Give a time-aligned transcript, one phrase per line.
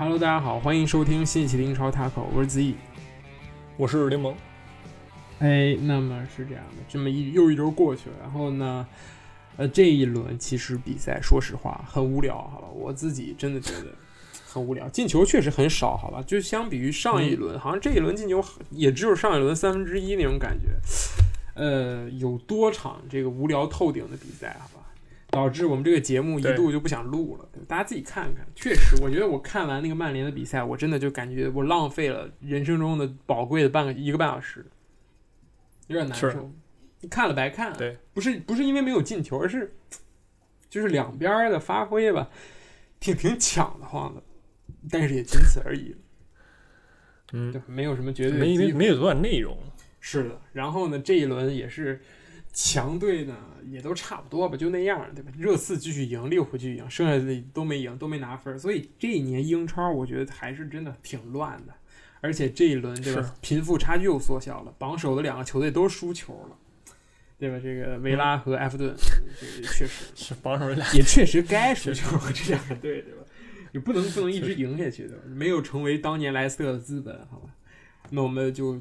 [0.00, 2.74] Hello，大家好，欢迎收听新一期的英超 Taco，我是子毅。
[3.76, 4.34] 我是柠檬。
[5.40, 8.88] 哎，那么是这样的，这么一又一周过去了，然后呢，
[9.58, 13.88] 呃，这一轮其实比赛，说实话很无聊，好吧，我自己真的觉得
[14.46, 20.68] 很无聊，进球确实很少，好吧，就相比于上一轮，好像这一轮进球也只有上一轮三分之一那种感觉，
[21.52, 24.79] 呃，有多场这个无聊透顶的比赛，好吧，
[25.30, 34.66] 导致我们这个节目一度就不想录了，大家自己看看，确实，我觉得我看完那个曼联的比赛，我真的就感觉我浪费了人生中的宝贵的半个一个半小时。
[35.86, 36.52] 有点难受，
[37.10, 37.72] 看了白看。
[37.76, 39.74] 对，不是不是因为没有进球，而是
[40.68, 42.30] 就是两边的发挥吧，
[43.00, 44.22] 挺挺抢的慌的，
[44.88, 45.96] 但是也仅此而已。
[47.32, 49.56] 嗯，没有什么绝对没没没有多少内容。
[49.98, 52.00] 是的，然后呢，这一轮也是
[52.52, 53.36] 强队呢，
[53.70, 55.30] 也都差不多吧，就那样，对吧？
[55.38, 61.74] 热刺继续赢，利物浦继续赢，剩下的都没赢，都没拿分，所以这一年英超我觉得还是真的挺乱的。
[62.22, 63.34] 而且这一轮，对吧？
[63.40, 66.56] 贫富差距又缩小了，榜首的两个球队都输球了，
[67.38, 67.58] 对吧？
[67.62, 68.94] 这个维拉和埃弗顿，
[69.40, 72.18] 这个 确实是榜首俩，也确实该输球。
[72.34, 73.24] 这两个队，对吧？
[73.72, 77.50] 你不能不能一直赢下去对吧，没有成为当年莱斯特的资本，好吧？
[78.10, 78.78] 那我们就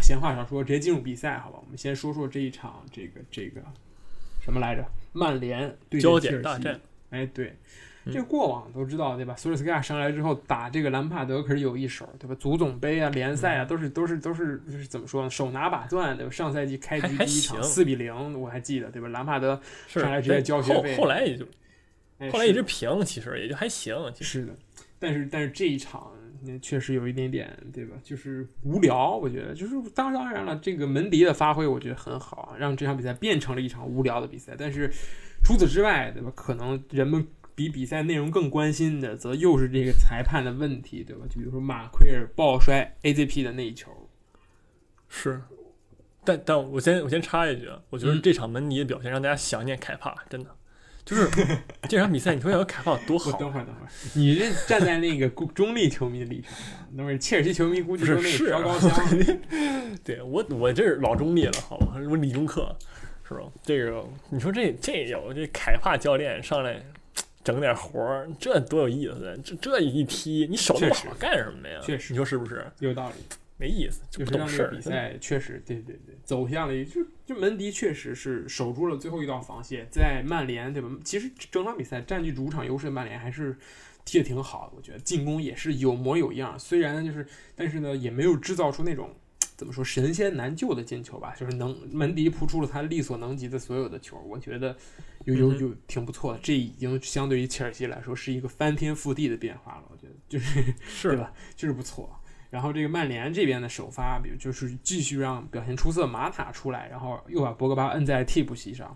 [0.00, 1.58] 闲话少说，直接进入比赛，好吧？
[1.62, 3.60] 我们先说说这一场，这个这个
[4.44, 4.84] 什么来着？
[5.12, 6.80] 曼联对焦点大战。
[7.10, 7.54] 哎，对。
[8.12, 9.36] 这过往都知道对吧？
[9.36, 12.34] 索尔斯克亚上来之后打这个兰帕德可是有一手对吧？
[12.34, 15.30] 足总杯啊、联赛啊都是都是都是就是怎么说呢？
[15.30, 16.32] 手拿把攥对吧？
[16.32, 19.06] 上赛季开局第一场四比零我还记得对吧？
[19.06, 21.46] 兰帕德上来直接交学费，后来也就
[22.32, 23.94] 后来一直平，其实也就还行。
[24.12, 24.54] 其实是的，
[24.98, 26.10] 但是但是这一场
[26.60, 27.96] 确实有一点点对吧？
[28.02, 34.54] 就是无聊，我觉得就是当当然了，这个门迪的发挥我觉得很好，让这场比赛变成了一场无聊的比赛。
[34.58, 34.90] 但是
[35.44, 36.32] 除此之外对吧？
[36.34, 37.26] 可能人们。
[37.54, 41.26] 比比赛内容更关心的，则又是这个裁判的问题，对吧？
[41.28, 43.90] 就比如说马奎尔抱摔 AZP 的那一球，
[45.06, 45.42] 是。
[46.24, 50.50] 但但我先我先插一句啊，我觉得这场门迪的表现让大家想念凯帕，真的，
[51.04, 51.28] 就是
[51.88, 53.32] 这场比赛，你说要凯帕多好。
[53.38, 56.60] 等会儿等会儿，你这 站在那个中立球迷的立场上，
[56.92, 58.90] 那么切尔西球迷估计都那个高香。
[60.04, 61.94] 对我我这是老中立了，好吧？
[62.08, 62.74] 我理中客
[63.28, 63.40] 是吧？
[63.64, 66.82] 这个你说这这有这凯帕教练上来。
[67.44, 69.36] 整点活儿，这多有意思！
[69.44, 71.80] 这这一踢，你手那么好干什么呀？
[71.82, 72.64] 确实，你说是不是？
[72.78, 73.14] 有道理，
[73.62, 74.70] 没意思，就不懂事儿。
[74.74, 80.88] 比赛确实，对对对，走向了就就门迪确实是守住了最后一道防线，在曼联对吧？
[81.04, 83.56] 其实整场比赛占据主场优势的曼联还是
[84.04, 86.58] 踢的挺好的，我觉得进攻也是有模有样。
[86.58, 87.24] 虽然就是，
[87.54, 89.14] 但是呢，也没有制造出那种。
[89.54, 94.76] 怎么说神仙难救的进球吧，就是能门迪扑出了他力所能及的所有的球，我觉得
[95.24, 96.40] 有有有挺不错的。
[96.42, 101.32] 这已经相对于切尔西来说是一个翻天覆地的变化了，我觉得就是 是吧？
[101.54, 102.10] 就是不错。
[102.52, 108.94] 然后这个曼联这边的首发，比如就是继续让表现出色马塔出来，然后又把博格巴摁在替补席上，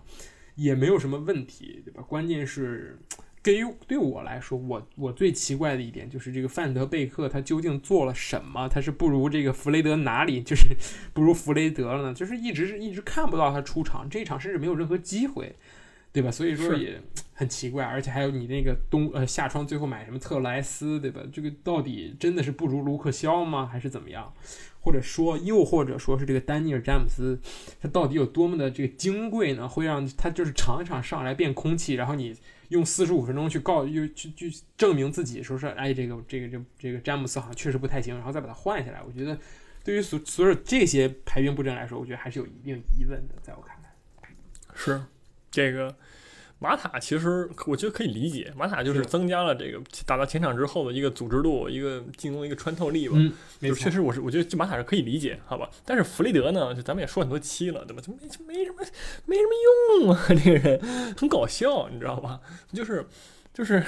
[0.53, 2.03] 也没有什么问题，对吧？
[2.07, 2.99] 关键是。
[3.43, 8.67] 对于对我来说，我我最奇怪的一点就是这个范德贝克他究竟做了什么？
[8.67, 10.75] 他是不如这个弗雷德哪里就是
[11.13, 12.13] 不如弗雷德了呢？
[12.13, 15.55] 就是一直是一直看不到他出场，这一场甚至没有任何机会，
[16.11, 16.31] 对吧？
[16.31, 17.01] 所以说也
[17.33, 17.85] 很奇怪。
[17.85, 21.21] 而且还有你那个冬呃夏窗最后买什么特莱斯，对吧？
[21.31, 23.65] 这个到底真的是不如卢克肖吗？
[23.65, 24.33] 还是怎么样？
[24.79, 27.39] 或者说又或者说是这个丹尼尔詹姆斯
[27.81, 29.67] 他到底有多么的这个金贵呢？
[29.67, 32.35] 会让他就是场一场上来变空气，然后你。
[32.69, 39.01] 用四十五分钟去告，又去去证明自己，说是哎，这个这个这这个詹姆斯好像确实不太行，然后再把他换下来。
[39.07, 39.39] 我觉得
[39.85, 44.29] 对于所所有这些排兵布阵来说，我觉得还是有一定疑问的，在我看来。
[44.75, 45.01] 是
[45.57, 45.95] 这个。
[46.59, 53.13] 马塔其实我觉得可以理解，马塔就是增加了这个打到前场之后的一个组织度，一个进攻的一个穿透力吧。
[53.15, 53.31] 嗯，
[53.61, 55.69] 就确实我是我觉得这马塔是可以理解，好吧？
[55.85, 58.01] 但是弗雷德呢，就咱们也说很多期了，对吧？
[58.01, 58.83] 就没就没什么
[59.25, 59.51] 没什么
[60.01, 62.41] 用啊， 这个人很搞笑，你知道吧？
[62.73, 63.05] 就是
[63.53, 63.83] 就是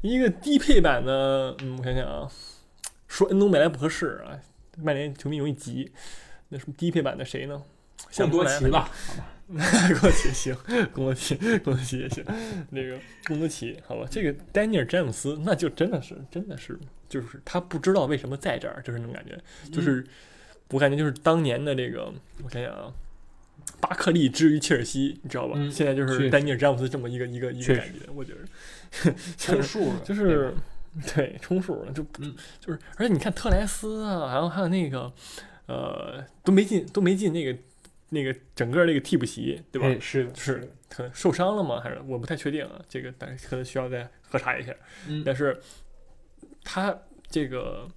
[0.00, 2.26] 一个低配版的，嗯，我想想啊，
[3.08, 4.40] 说恩东贝莱不合适啊，
[4.78, 5.92] 曼联球迷容易急。
[6.48, 7.62] 那什么低配版的谁呢？
[8.10, 8.88] 像多奇吧，
[9.48, 9.88] 好吧。
[9.88, 10.56] 贡多奇行，
[10.92, 12.24] 贡多奇，贡多奇也行。
[12.70, 16.78] 那个贡多奇，好吧，这个丹尼尔詹姆斯，那就真的是，真的是，
[17.08, 19.38] 就是他不知道为什么在这儿，就是那种感觉。
[19.70, 20.04] 就是
[20.70, 22.12] 我感觉就是当年的这个，
[22.42, 22.92] 我想想啊，
[23.80, 25.54] 巴克利之于切尔西，你知道吧？
[25.70, 30.52] 现在就是丹尼尔詹姆斯这么一个一个一个感觉，我觉得充数 就是
[31.14, 32.02] 对充数了，就
[32.60, 35.12] 就是，而且你看特莱斯啊，然后还有那个
[35.66, 37.56] 呃，都没进，都没进那个。
[38.10, 39.88] 那个整个那个替补席，对吧？
[40.00, 41.80] 是是，可能受伤了吗？
[41.80, 42.80] 还是我不太确定啊。
[42.88, 44.72] 这个但是可能需要再核查一下。
[45.24, 45.60] 但是
[46.62, 46.96] 他
[47.28, 47.88] 这个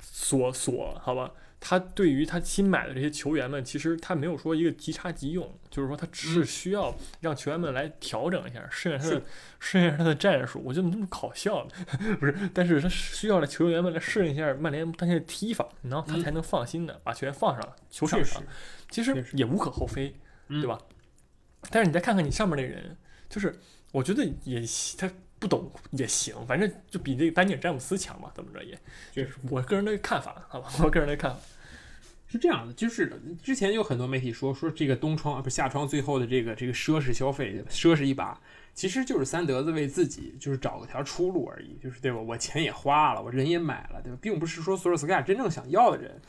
[0.00, 9.22] 所所好吧，他对于他新买的这些球员们，其实他没有说一个即插即用，就是说他只是需要让球员们来调整一下，适应他的是
[9.58, 10.60] 适应他的战术。
[10.62, 11.70] 我觉得那么搞笑呢？
[12.20, 18.42] 不是，但是他需要让球员们来适应一下曼联当前的踢法，然后他嗯才能放心的把球员放上球场上。
[18.94, 20.14] 其实实也无可厚非，
[20.46, 20.78] 嗯对吧？
[21.68, 22.96] 但是你再看看你上面那人，
[23.28, 23.58] 就是
[23.90, 24.62] 我觉得也
[24.96, 25.10] 他
[25.40, 28.78] 不懂也行，反正就比这个丹尼尔詹姆斯强嘛，怎么着也。
[29.10, 31.40] 就是我个人的看法，好吧，我个人的看法。
[32.30, 38.40] 是这样的，就是之前有很多媒体说说这个冬窗啊不是夏窗最后的这个这个奢侈消费，奢侈一把，
[38.74, 42.18] 其实就是三德子为自己就是找个条出路而已，就是对吧？
[42.18, 44.18] 我钱也花了，我人也买了，对吧？
[44.22, 46.20] 并不是说索尔斯盖亚真正想要的人。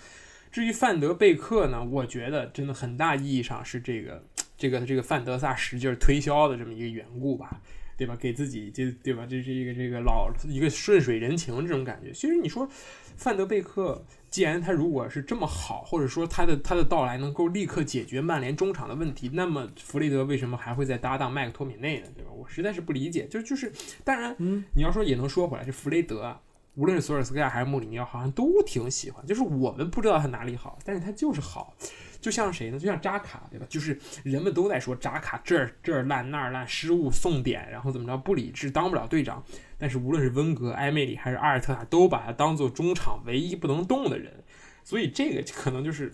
[0.56, 4.24] 至于范德贝克呢，我觉得真的很大意义上是这个
[4.58, 7.60] 这个这个范德萨使劲儿推销的这么一个缘故吧。
[7.98, 8.14] 对吧？
[8.18, 9.26] 给自己就对吧？
[9.26, 12.12] 这是一个这个老一个顺水人情这种感觉。
[12.12, 12.68] 其实你说
[13.16, 22.08] 范德贝克，既然他如果是这么好，或者说他的他的到来能够立刻解决曼联中场的问题，那么弗雷德为什么还会再搭档麦克托米内呢？
[22.18, 22.32] 对吧？
[22.34, 23.26] 我实在是不理解。
[23.28, 23.72] 就就是，
[24.04, 26.42] 当然，嗯，你要说也能说回来，这弗雷德啊，
[26.76, 29.26] 无论是索尔斯克亚还是穆里尼奥，好像都挺喜欢。
[29.26, 31.76] 就是我们不知道他哪里好，但是他就是好。
[32.22, 32.80] 就像谁呢？
[32.80, 33.68] 就像扎卡，对吧？
[33.70, 39.44] 就是人们都在说扎卡这儿这儿烂那儿烂，失误送点，然后怎么着不理智，当不了队长。
[39.78, 44.44] 但是无论是温格、埃梅里还是阿尔特塔，都把他当做中场唯一不能动的人。
[44.84, 46.12] 所以这个可能就是，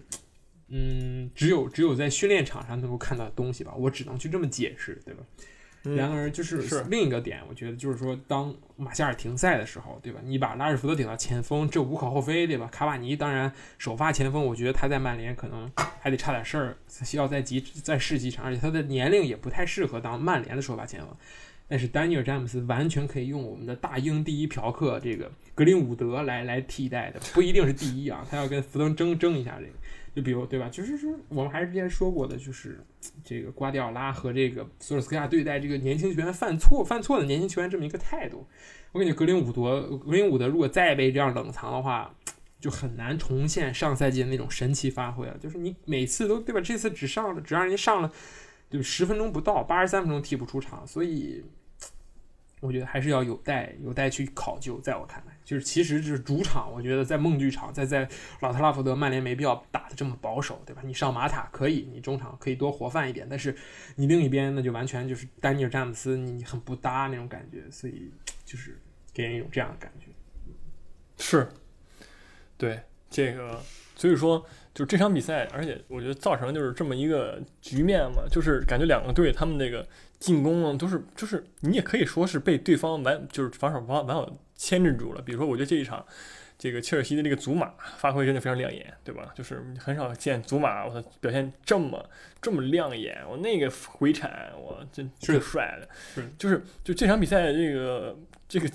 [0.68, 3.74] 嗯，只有只有在训练场上能够看到的东西吧。
[3.78, 5.24] 我只能去这么解释，对吧？
[5.83, 10.19] 然而，就是是另一个点，我觉得就是说，当马夏尔停赛的时候，对吧？
[10.24, 12.68] 你把拉什福德顶到前锋，这无可厚非，对吧？
[12.72, 21.10] 卡瓦尼当然首发前锋，我觉得他在曼联可能还得差点事儿，需要再集再试几场，而且他的年龄也不太适合当曼联的首发前锋。
[21.68, 29.72] 但是丹尼尔詹姆斯完全可以用我们的大英第一嫖客这个格林伍德来来替代的，不一定是第一啊，他要跟福登争争一下这个。
[30.13, 30.69] 就比如对吧？
[30.69, 32.80] 就是说我们还是之前说过的，就是
[33.24, 38.46] 这个瓜迪奥拉和这个索尔斯克亚对待这个年轻球员犯错犯错的年轻球员这么一个态度。
[38.92, 42.13] 我感觉格林伍德格林伍德如果再被这样冷藏的话，
[42.60, 45.38] 就很难重现上赛季的那种神奇发挥了。
[45.38, 46.62] 就是你每次都对吧？
[46.62, 48.12] 这次只上了只让人家上了
[48.69, 51.44] 就十分钟不到，八十三分钟替补出场，所以。
[52.60, 58.08] 我觉得还是要有待有待去考究，在我看来，就是其实就是主场，我觉得在梦剧场，在在
[58.40, 60.82] 老特拉福德，曼联没必要打得这么保守，对吧？
[60.86, 63.56] 你上马塔可以，你中场可以多活泛一点，但是
[63.96, 68.12] 你另一边那就完全就是丹尼尔詹姆斯，你很不搭那种感觉，所以
[68.46, 68.80] 就是
[69.14, 70.08] 给人一种这样的感觉。
[71.18, 71.48] 是，
[72.58, 72.80] 对
[73.10, 73.62] 这个，
[73.96, 79.86] 所以说就这场比赛，而且我觉得造成就是这么一个局面嘛，就是感觉两个队他们那个
[80.22, 85.22] 进攻呢，都是就是你也可以说是被对方完就是防守方完好牵制住了。
[85.22, 86.06] 比如说，我觉得这一场。
[86.62, 89.34] 这个切尔西的这个祖马发挥真的非常亮眼，对吧？
[89.34, 92.08] 就是很少见祖马，我表现这么
[92.40, 95.90] 这么亮眼，我那个回铲，我真是挺帅的。
[96.13, 98.16] 是就是就这场比赛，这个
[98.48, 98.70] 这个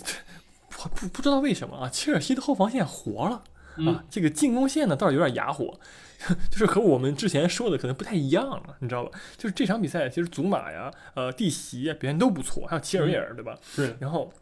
[0.68, 3.44] 不不不知道为什么啊，切尔西的后防线活了。
[3.76, 5.78] 嗯啊，这个进攻线呢倒是有点哑火，
[6.50, 9.18] 就是和我们之前说的可能不太一样了，你知道吧？
[9.36, 13.56] 就是这场比赛，其实祖马呀、呃蒂席呀表现都不错，还有切尔维尔，对吧？
[13.62, 14.32] 是然后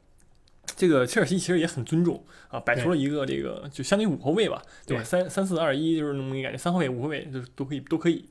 [0.77, 5.03] 这个切尔西其实也很尊重啊，摆出了一个这个就相当于五后卫吧，对吧？
[5.03, 8.29] 对三三四二一就是那么一个感觉，三后卫、五后卫就是都可以都可以。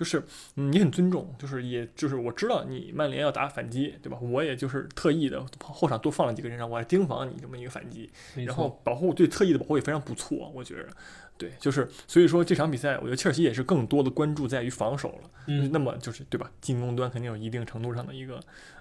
[0.00, 0.24] 就是
[0.56, 4.18] 嗯，也很尊重，就是也就是我知道你曼联要打反击，对吧？
[4.18, 8.08] 我也就是特意的后场多放了几个人，让我来盯防你这么一个反击。
[8.34, 10.88] 然后保护对特意的保护也非常不错，我觉着，
[11.36, 16.50] 对，就是所以说这场比赛，我觉得切尔西也是更多的关注在于防守了，嗯，那么就是对吧？
[16.62, 18.36] 进攻端肯定有一定程度上的一个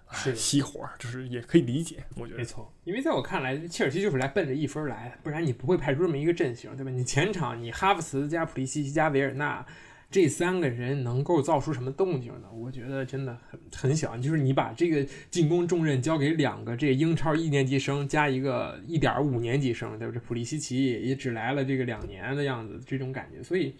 [0.05, 6.89] 啊是熄火，就是也可以理解，我觉得，没错，因为在我看来，切尔西就是来奔着一分来的，不然你不会派出这么一个阵型，对吧？
[6.89, 9.65] 你前场你哈弗茨加普利西奇加维尔纳
[10.11, 12.49] 这三个人能够造出什么动静呢？
[12.53, 14.17] 我觉得真的很很小。
[14.17, 20.13] 就是你把这个进攻重任交给两个这英超一年级生加一个一点五年级生，对吧？
[20.13, 23.73] 这普利西奇也也只来了这个两年的样子，这种感觉，所以。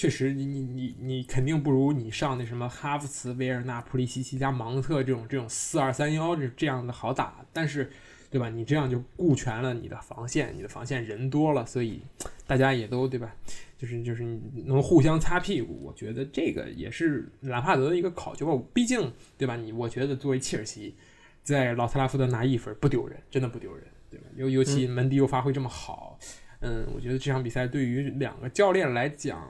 [0.00, 7.90] 确实你，你你你肯定不如你上那什么哈弗茨、维尔纳、普利西奇加芒特这种这种四二三幺这这样的好打，但是，
[8.30, 8.48] 对吧？
[8.48, 12.00] 你这样就顾全了你的防线，你的防线人多了，所以
[12.46, 13.34] 大家也都对吧？
[13.78, 14.22] 就是就是
[14.66, 18.62] 能互相擦屁股，我觉得这个也是兰帕德的一个考究吧。
[18.74, 19.56] 毕竟，对吧？
[19.56, 20.96] 你我觉得作为切尔西，
[21.42, 24.26] 在老特拉福德拿一分不丢人，真的不丢人，对吧？
[24.36, 26.18] 尤尤其门迪又发挥这么好，
[26.60, 29.48] 嗯，我觉得这场比赛对于两个教练来讲。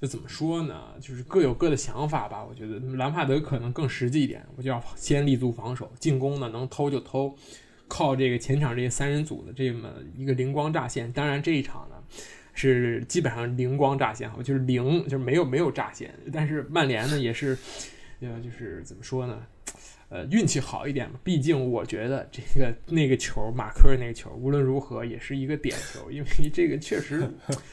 [0.00, 0.94] 就怎么说呢？
[1.00, 2.44] 就是各有各的想法吧。
[2.44, 7.32] 我觉得兰帕德可能更实际一点，我就要先立足防守，进攻呢能偷就偷，
[7.86, 11.12] 靠这个前场这些三人组的这么一个灵光乍现。
[11.12, 11.94] 当然这一场呢
[12.54, 16.12] 是基本上灵光乍现，就是零，就是没有没有乍现。
[16.32, 17.56] 但是曼联呢也是，
[18.20, 19.42] 呃，就是怎么说呢？
[20.08, 27.26] 呃，运气好一点嘛，毕竟我觉得这个那个球，马科尔那个球，无论如何也是一个点球，因为这个确实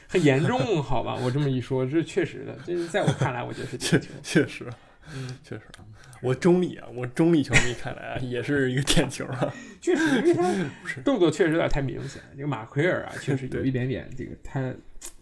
[0.08, 1.20] 很严重，好吧？
[1.22, 4.66] 我这么一说，这确实的，这在我看来，我觉得是点球，确实，
[5.16, 5.62] 嗯，确实，
[6.22, 10.54] 我中立啊，我中立球迷看来啊，也是一个点球啊， 确实，因为他
[11.04, 14.74] 动作确实有点太明显，这个马奎尔啊，确实 有一点点这个他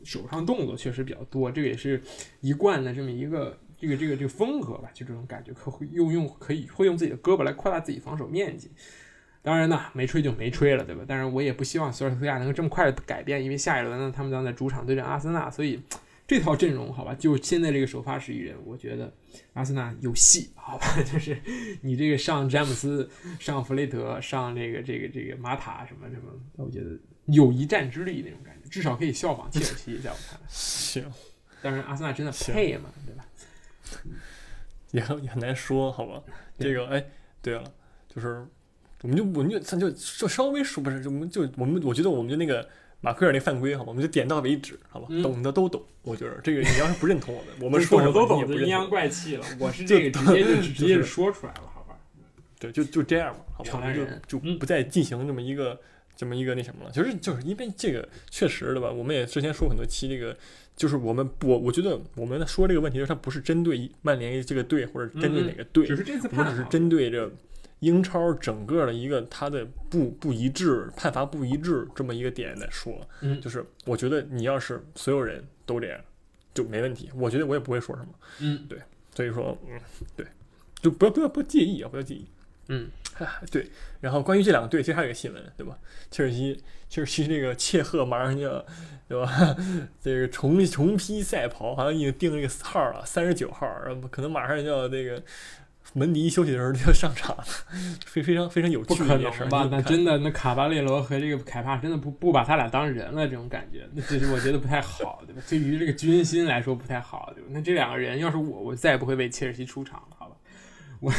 [0.04, 2.02] 手上动作确实比较多，这个也是
[2.42, 3.58] 一贯的这么一个。
[3.80, 8.72] 这个这个这个风格吧，就这种感觉，可会用用可以会用自己的胳膊来扩大自己防守面积。
[9.44, 11.06] 当然呢，没吹就没吹了，对吧？
[11.08, 15.80] 但是我也不希望索尔斯克亚能够这么快的改变，因为下一轮呢，他们将在主场对阵阿森纳，所以
[16.28, 19.12] 这套阵容，好吧，就现在这个首发十一人，我觉得
[19.54, 20.86] 阿森纳有戏，好吧？
[21.10, 21.42] 就是
[21.82, 26.90] 你这个上詹姆斯、上弗雷德、上这个这个这个马塔什么什么，我觉得
[27.28, 30.46] 有一战之力那种感觉，至少可以效仿切尔西，在我看来。
[30.50, 31.06] 行，
[31.62, 32.90] 但是阿森纳真的配吗？
[33.06, 33.26] 对吧？
[34.92, 36.22] 也很也很难说，好吧？
[36.60, 37.06] 这个哎，
[37.42, 37.64] 对了，
[38.14, 38.46] 就是
[39.02, 42.68] 我们就我们就咱就就稍微说不是，我们就我们我觉得我们就那个
[43.02, 43.90] 马奎尔那犯规，好吧？
[43.90, 45.08] 我们就点到为止，好吧？
[45.22, 45.84] 懂的都懂。
[46.02, 49.46] 我觉得这个你要是不认同我们， 我们说什么都懂，就阴阳怪气了。
[49.60, 51.98] 我是这个直接就直接就说出来了，好吧？
[52.60, 53.72] 对，就就这样吧，好吧？
[53.74, 55.80] 我们就就不再进行这么一个
[56.16, 56.92] 这么一个那什么了。
[56.92, 58.92] 就是就是因为这个确实的吧？
[58.92, 60.36] 我们也之前说很多期这个。
[60.78, 67.28] 就是我们，我我觉得我们说这个问题，它不是针对曼联这个队，或者针对哪个队，只是这次我只是针对着
[67.80, 73.00] 英超整个的一个它的不不一致、判罚不一致这么一个点来说。
[73.22, 76.00] 嗯，就是我觉得你要是所有人都这样
[76.54, 78.10] 就没问题，我觉得我也不会说什么。
[78.40, 78.80] 嗯，对，
[79.14, 79.80] 所以说，嗯，
[80.16, 80.26] 对，
[80.82, 82.26] 就不要不要不介意啊，不要介意。
[82.70, 82.90] 嗯，
[83.50, 83.66] 对。
[84.02, 85.78] 然后关于这两个队，其实还有一个新闻，对吧？
[86.12, 88.66] 切尔西，切尔西这个切赫马上就要。
[89.08, 89.56] 对吧？
[90.04, 95.24] 这个重重披赛袍，好像已经定了个号了，三十九号，然后可能马上就要那个
[95.94, 97.44] 门迪休息的时候就要上场了，
[98.06, 99.68] 非非常非常有趣的一件事吧？
[99.72, 105.42] 那真的，那卡巴列罗和这个凯帕真的不不把他俩当人了，这种感觉，那其实我觉得不太好，对吧？
[105.50, 107.50] 对于这个军心来说不太好，对吧？
[107.52, 110.36] 那这两个人要是我，我再也不会为切尔西出场了，好吧？
[111.00, 111.12] 我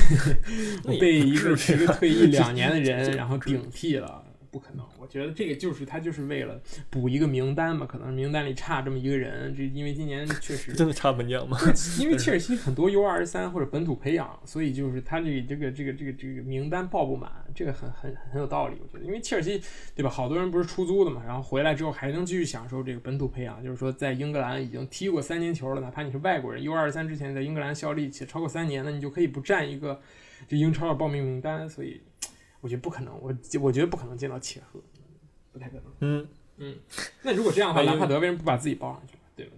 [0.84, 4.24] 我被一个一个退役两年的人然后顶替了。
[4.50, 6.60] 不可能，我觉得这个就是他就是为了
[6.90, 11.58] 补一个名单嘛，可能名单里差这么一个人，这因为今年确实 真的差门将吗？
[11.98, 19.60] 因为切尔西很多 U 二十三或者本土培养，所以就是他这这个这个这个这个名单报不满，这个很很很有道理，我觉得，因为切尔西
[19.94, 20.10] 对吧？
[20.10, 30.00] 好多人不是出租的嘛，然后回来之后还能继续享受这个本土培养，就是说在英格兰已经踢过三年球了，哪怕你是外国人，U 二十三之前在英格兰效力且超过三年，那你就可以不占一个
[30.46, 32.00] 这英超的报名名单，所以
[32.60, 34.80] 我觉得不可能，我我觉得不可能见到切赫。
[35.58, 35.84] 不太可能。
[36.00, 36.26] 嗯
[36.58, 36.74] 嗯，
[37.22, 39.52] 那如果这样的话，兰帕德为什么不把自己包上去对吧？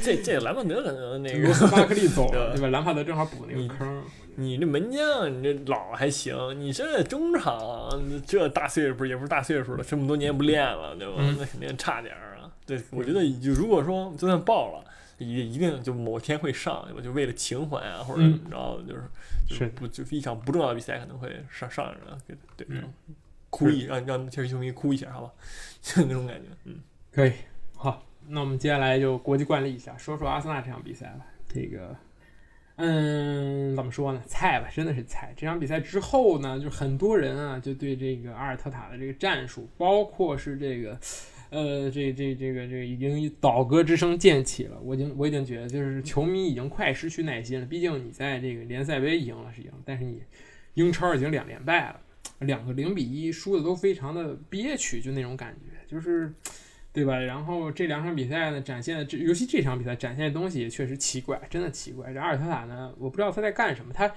[0.00, 2.68] 这 这这兰帕德可能那个罗斯巴克利走了， 对吧？
[2.68, 4.02] 兰帕德正好补那个坑。
[4.34, 7.88] 你这门将，你这老还行，你这中场
[8.26, 11.14] 这大岁数不是也不是大岁数了，这么多年不练了，对吧？
[11.38, 12.50] 那肯定差点儿啊。
[12.66, 14.84] 对，我觉得就如果说就算爆了，
[15.18, 17.00] 也一定就某天会上，对吧？
[17.00, 19.02] 就为了情怀啊，或者怎么着，就是
[19.56, 22.66] 是不就是一场不重要的比赛可能会上上着对对。
[23.50, 25.32] 哭一让让切尔西球迷哭一下，好吧，
[25.80, 27.32] 就那种感觉，嗯，可以，
[27.76, 31.26] 好，那我们接下来就国际惯例一下，说说阿森纳这场比赛吧。
[31.48, 31.96] 这个，
[32.76, 34.22] 嗯，怎么说呢？
[34.26, 35.32] 菜吧，真的是菜。
[35.34, 41.00] 这场比赛之后呢，就很多人啊，就对这个阿尔特塔的这个战术，包括是这个，
[41.48, 44.78] 呃，这这这个这个已经倒戈之声渐起了。
[44.82, 47.64] 我已经我已经觉得，就是球迷已经快失去耐心了。
[47.64, 50.22] 毕竟你在这个联赛杯赢了是赢，但是你
[50.74, 52.00] 英超已经两连败了。
[52.40, 56.32] 两个零比一输的都非常的憋屈，就那种感觉，就是，
[56.92, 57.18] 对吧？
[57.18, 62.12] 然后这两场比赛呢，展现的这，尤其这场比赛展现的东西也确实奇怪，真的奇怪。
[62.12, 63.92] 这阿尔特塔呢，我不知道他在干什么。
[63.92, 64.10] 他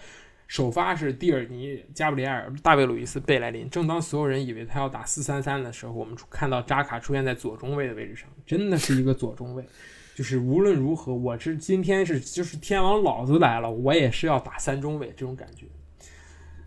[0.47, 3.69] 首发是蒂尔尼、加布里埃尔、大卫·鲁伊斯、贝莱林。
[3.69, 9.65] 正当所有人以为他要打四三三的时候，我们看到扎卡出现在左中卫的位置上，真的是一个左中卫。
[10.13, 15.65] 就是无论如何，我是今天是就是天王老子来了，我也是要打三中卫这种感觉。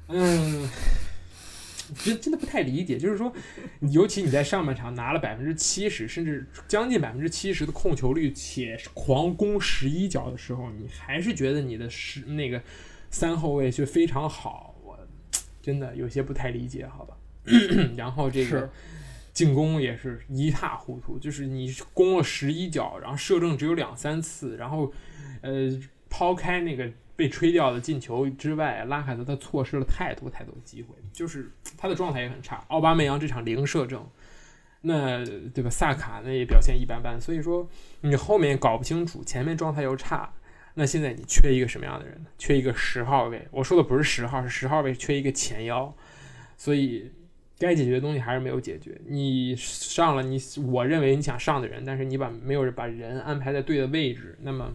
[0.08, 0.68] 嗯。
[1.96, 3.32] 真真的不太理解，就是说，
[3.92, 12.62] 尤其你在上半场拿了百分之七十，甚至将近百分之七十的控球率，且狂攻十一脚的时候，你还是觉得你的十那个
[13.10, 14.98] 三后卫却非常好，我
[15.60, 17.16] 真的有些不太理解，好吧？
[17.96, 18.70] 然后这个
[19.32, 24.92] 进攻也是一塌糊涂，就是你攻了十一脚，然后射正只有两三次，然后
[25.42, 25.70] 呃，
[26.08, 26.90] 抛开那个。
[27.16, 32.64] 被吹掉的进球之外，拉卡德他错失了太多太多机会，就是他的状态也很差。
[32.68, 34.06] 奥巴梅扬这场零射正，
[34.80, 35.70] 那对吧？
[35.70, 37.68] 萨卡那也表现一般般，所以说
[38.00, 40.32] 你后面搞不清楚，前面状态又差，
[40.74, 42.24] 那现在你缺一个什么样的人？
[42.38, 43.46] 缺一个十号位。
[43.50, 45.94] 我说的不是十号，是十号位缺一个前腰，
[46.56, 47.12] 所以。
[47.56, 49.00] 该解决的东西还是没有解决。
[49.06, 54.74] 你上了你我认为你想上的人，但是你把没有把人安排在对的位置，那么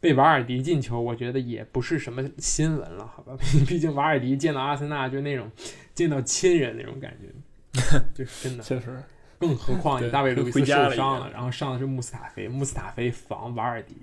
[0.00, 3.36] 被瓦尔迪进球，我觉得也不是什么新闻了，好吧？
[3.66, 5.50] 毕竟瓦尔迪见到阿森纳就那种
[5.94, 8.62] 见到亲人那种感觉，就是真的。
[8.64, 9.02] 确实。
[9.40, 13.94] 更何况你大卫路易斯受伤了，然后上的是穆斯塔菲，穆斯塔菲防瓦尔迪，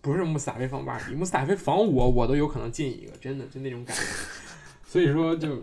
[0.00, 4.02] 不是穆斯塔菲防瓦尔迪，穆斯塔菲防我，我都有可能进一个，真的就那种感觉。
[4.90, 5.56] 所以说就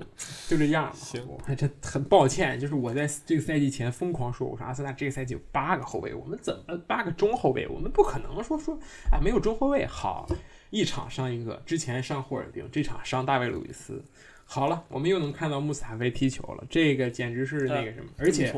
[0.48, 0.93] 就这样吧。
[0.96, 7.67] 行，还真很抱歉，就是我在这个赛季前疯狂说，我说阿森纳这个赛季有八个后卫，我们怎么八个中后卫？
[7.67, 8.79] 我们不可能说说
[9.12, 9.86] 哎没有中后卫。
[9.86, 10.25] 好，
[10.69, 14.01] 一场伤一个，之前伤霍尔丁，这场伤大卫路易斯。
[14.46, 18.10] 好了，我们又能看到穆斯塔菲踢球了，这个简直是那个什么。
[18.17, 18.55] 而且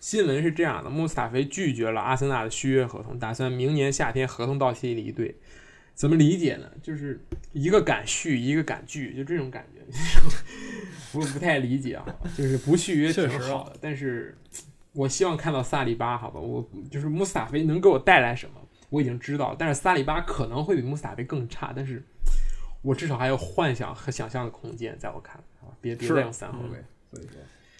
[0.00, 5.34] 新闻是这样的，穆斯塔菲拒绝了阿森纳的续约合同，打算明年夏天合同到期离队。
[6.00, 6.66] 怎么理解呢？
[6.82, 7.20] 就是
[7.52, 9.82] 一个敢续，一个敢拒，就这种感觉，
[11.12, 12.06] 我不太理解啊。
[12.34, 14.34] 就是不续约挺好的，但是
[14.94, 16.40] 我希望看到萨利巴，好吧？
[16.40, 18.54] 我就是穆斯塔菲能给我带来什么，
[18.88, 22.02] 我已经知道，但是萨利巴可能会比穆斯塔菲更差，但是
[22.80, 26.82] 我至少还有幻想和想象的空间，在我看来啊，别别再用三后卫。
[27.10, 27.34] 所以说，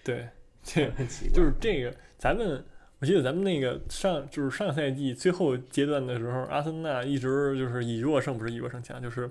[0.04, 0.28] 对，
[0.62, 2.62] 这很奇怪，就是这个咱们。
[3.00, 9.28] 我记得咱们那个上就是上赛季最后阶段的时候，阿森纳一直就是以弱胜，不是以弱胜强，就是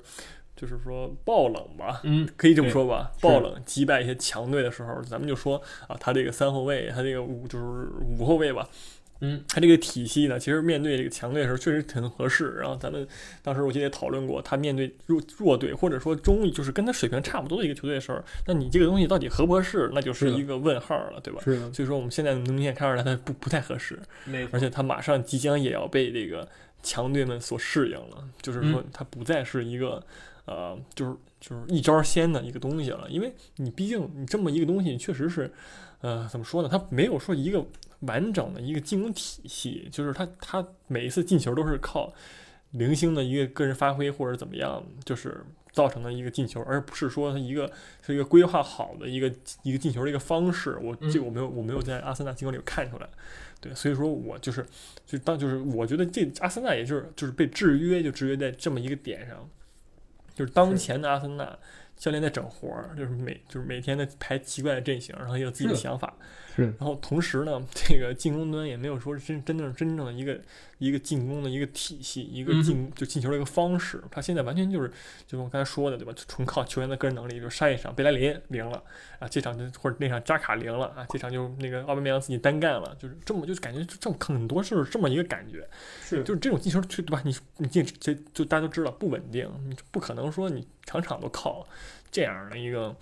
[0.55, 7.65] 就是说爆冷吧，嗯，可以这么说吧，爆冷击败一些强队的时候，咱们就说啊，他这个三后卫，他这个五就是
[8.01, 8.67] 五后卫吧。
[9.21, 12.51] 嗯，他这个体系呢，其实面对这个强队的时候确实挺合适。
[12.57, 13.05] 然后咱们
[13.41, 21.41] 当时我记得也讨论过，他面对弱弱队或者说中就是跟他水平差不多的一个球队的时候，那你这个东西到底合不合适，那就是一个问号了，对吧？
[21.43, 21.73] 是的。
[21.73, 23.99] 所以说我们现在能明显看出来，他不不太合适。
[24.53, 26.47] 而且他马上即将也要被这个
[26.81, 30.01] 强队们所适应了，就是说他不再是一个
[30.45, 33.05] 呃，就是就是一招鲜的一个东西了。
[33.09, 35.51] 因为你毕竟你这么一个东西，确实是
[35.99, 36.69] 呃，怎么说呢？
[36.71, 37.65] 他没有说一个。
[38.01, 42.13] 完整的一个进攻体系，就是他他每一次进球都是靠
[42.71, 47.71] 零星的一个个人发挥或者怎么样，就是造成的一个进球，而不是说他一个
[48.05, 49.31] 是一个规划好的一个
[49.63, 50.77] 一个进球的一个方式。
[50.81, 53.09] 我这我没有我没有在阿森纳进攻里看出来，
[53.59, 54.65] 对，所以说我就是
[55.05, 59.49] 就当就是我觉得这阿森纳也就是就是被制约，就制约在这么一个点上，
[60.33, 61.57] 就是当前的阿森纳
[61.97, 66.15] 教练在整活儿，就是每就是每天在排奇怪的阵型，然后也有自己的想法。
[66.59, 70.39] 然后同时呢，这个进攻端也没有说真真正真正的一个
[70.77, 74.01] 一个进攻的一个体系，一个进就进球的一个方式。
[74.11, 74.91] 他现在完全就是，
[75.25, 76.13] 就我刚才说的，对吧？
[76.27, 77.39] 纯靠球员的个人能力。
[77.39, 78.83] 就上一场贝莱林零了
[79.19, 85.67] 啊，这场就或者那场扎卡零了啊，这场就那个奥巴梅扬自己单干了，就是这么就是感觉这么很多是这么一个感觉。
[86.01, 87.21] 是，就是这种进球，对吧？
[87.23, 91.65] 你你进这就大家都知道不稳定，你不可能说你场场都靠
[92.11, 92.95] 这样的一个。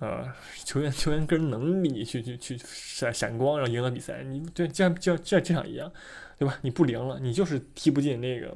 [0.00, 0.28] 呃，
[0.64, 4.22] 球员球员个人能力去去去闪闪光，然后赢得比赛。
[4.24, 5.90] 你对，就像就像就像这场一样，
[6.36, 6.58] 对吧？
[6.62, 8.54] 你不灵了，你就是踢不进那个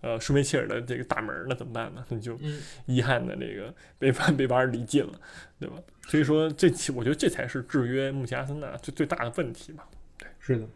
[0.00, 2.04] 呃舒梅切尔的这个大门，那怎么办呢？
[2.08, 2.36] 你就
[2.86, 5.12] 遗憾的这个被被巴尔离进了，
[5.60, 5.76] 对吧？
[6.08, 9.86] 所以说，这期我觉得这才是制约目前阿森纳最最大的问题吧。
[10.16, 10.66] 对，是的，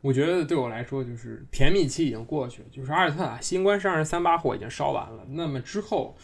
[0.00, 6.16] 我觉得对我来说，就是甜蜜期已经过去了，就是阿尔特塔新官上任三把火已经烧完了，那么之后。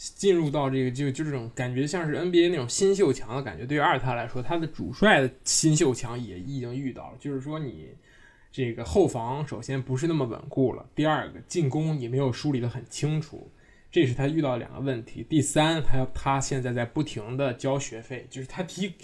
[0.00, 7.16] 进入到这个就就这种感觉像是 NBA 那种新秀墙的感觉，对于阿尔特来说，他的主帅的新秀墙也已经遇到了。
[7.18, 7.88] 就是说，你
[8.52, 13.50] 这个后防首先不是那么稳固了，第二个进攻你没有梳理的很清楚，
[13.90, 15.26] 这是他遇到两个问题。
[15.28, 18.94] 第三，他他现在在不停的交学费，就是他踢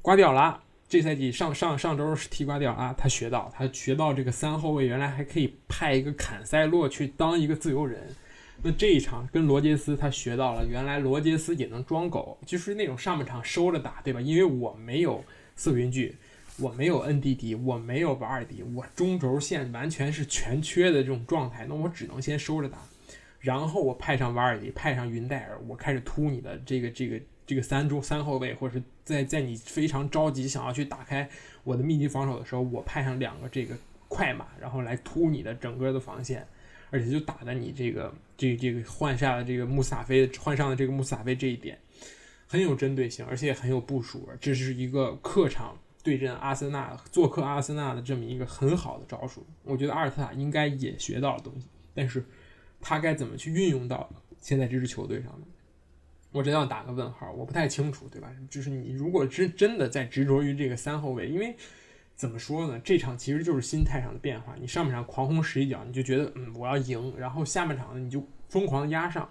[0.00, 8.14] 瓜迪奥拉这赛季上上上周是踢瓜迪奥拉，他学到他学到这个三后卫原来还可以派一个坎塞洛去当一个自由人。
[8.66, 14.20] 那这一场跟罗杰斯他学到了，原来罗杰斯也能装狗，就是那种上半场收着打，对吧？
[14.20, 15.24] 因为我没有
[15.54, 16.16] 瑟云剧，
[16.58, 22.78] 我没有 NDD，我没有瓦尔迪，我中轴线完全是全缺的这种状态，那我只能先收着打，
[23.38, 31.30] 然后我派上瓦尔迪，派上云戴尔，我开始突你的这个这个这个三中三后卫，或者是在在你非常着急想要去打开
[31.62, 33.76] 我的密集防守的时候，我派上两个这个
[34.08, 36.44] 快马，然后来突你的整个的防线。
[36.88, 41.78] 而且就打的你这个这这个换下了这个穆斯塔菲换上了这个穆斯塔菲这一点
[42.46, 44.28] 很有针对性，而且很有部署。
[44.40, 49.44] 这是一个客场对阵阿森纳、做客阿森纳的这么一个很好的招数。
[49.64, 52.24] 我觉得阿尔特塔应该也学到了东西，但是
[52.80, 55.46] 他该怎么去运用到现在这支球队上呢？
[56.32, 58.30] 我真要打个问号，我不太清楚，对吧？
[58.50, 61.56] 就是你如果真真的在执着于这个三后卫，因为
[62.16, 62.80] 怎么说呢？
[62.82, 64.54] 这场其实就是心态上的变化。
[64.58, 69.30] 你上半场狂轰十一脚，你就觉得嗯我要赢，然后下半场呢你就疯狂的压上。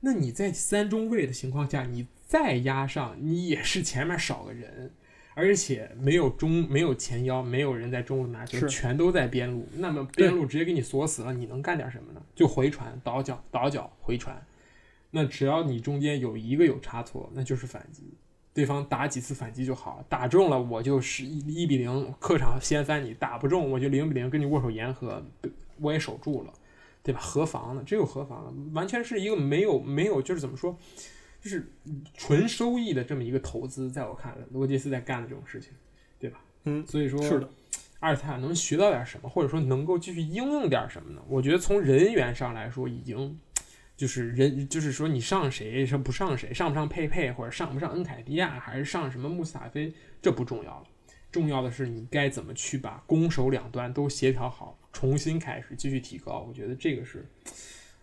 [0.00, 4.92] 那你在三中卫的情况下，你再压上，你也是前面少个人，
[5.34, 9.68] 而且没有中没有前腰，没有人在中路拿球，全都在边路。
[9.76, 12.22] 那么边路直接给你锁死了，你能干点什么呢？
[12.34, 14.40] 就回传、倒脚、倒脚、回传。
[15.10, 18.14] 那只要你中间有一个有差错，那就是反击。
[18.54, 25.24] 对方打几次反击就好了，打中了我就是一一比零，客场掀翻你；打不中我就零比零，跟你握手言和，
[25.80, 26.52] 我也守住了，
[27.02, 27.20] 对吧？
[27.20, 27.82] 何妨呢？
[27.86, 28.52] 这又何妨呢？
[28.74, 30.76] 完全是一个没有没有，就是怎么说，
[31.40, 31.72] 就是
[32.14, 35.70] 纯收益的这么一个投资，在我看来，罗杰斯在干的这种事情，
[36.18, 36.38] 对吧？
[36.64, 37.48] 嗯，所以说是的，
[38.00, 41.22] 阿尔特塔能学到点什么，或者说能够继续应用点什么呢？
[41.26, 43.38] 我觉得从人员上来说，已经
[44.02, 50.86] 就是人，就是说你上谁是不上谁，上不上佩佩，或者上不上恩凯迪亚，还是上什么穆斯塔菲，这不重要了。
[51.30, 56.44] 重要的是你该怎么去把攻守两端都协调好，重新开始继续提高。
[56.48, 57.24] 我觉得这个是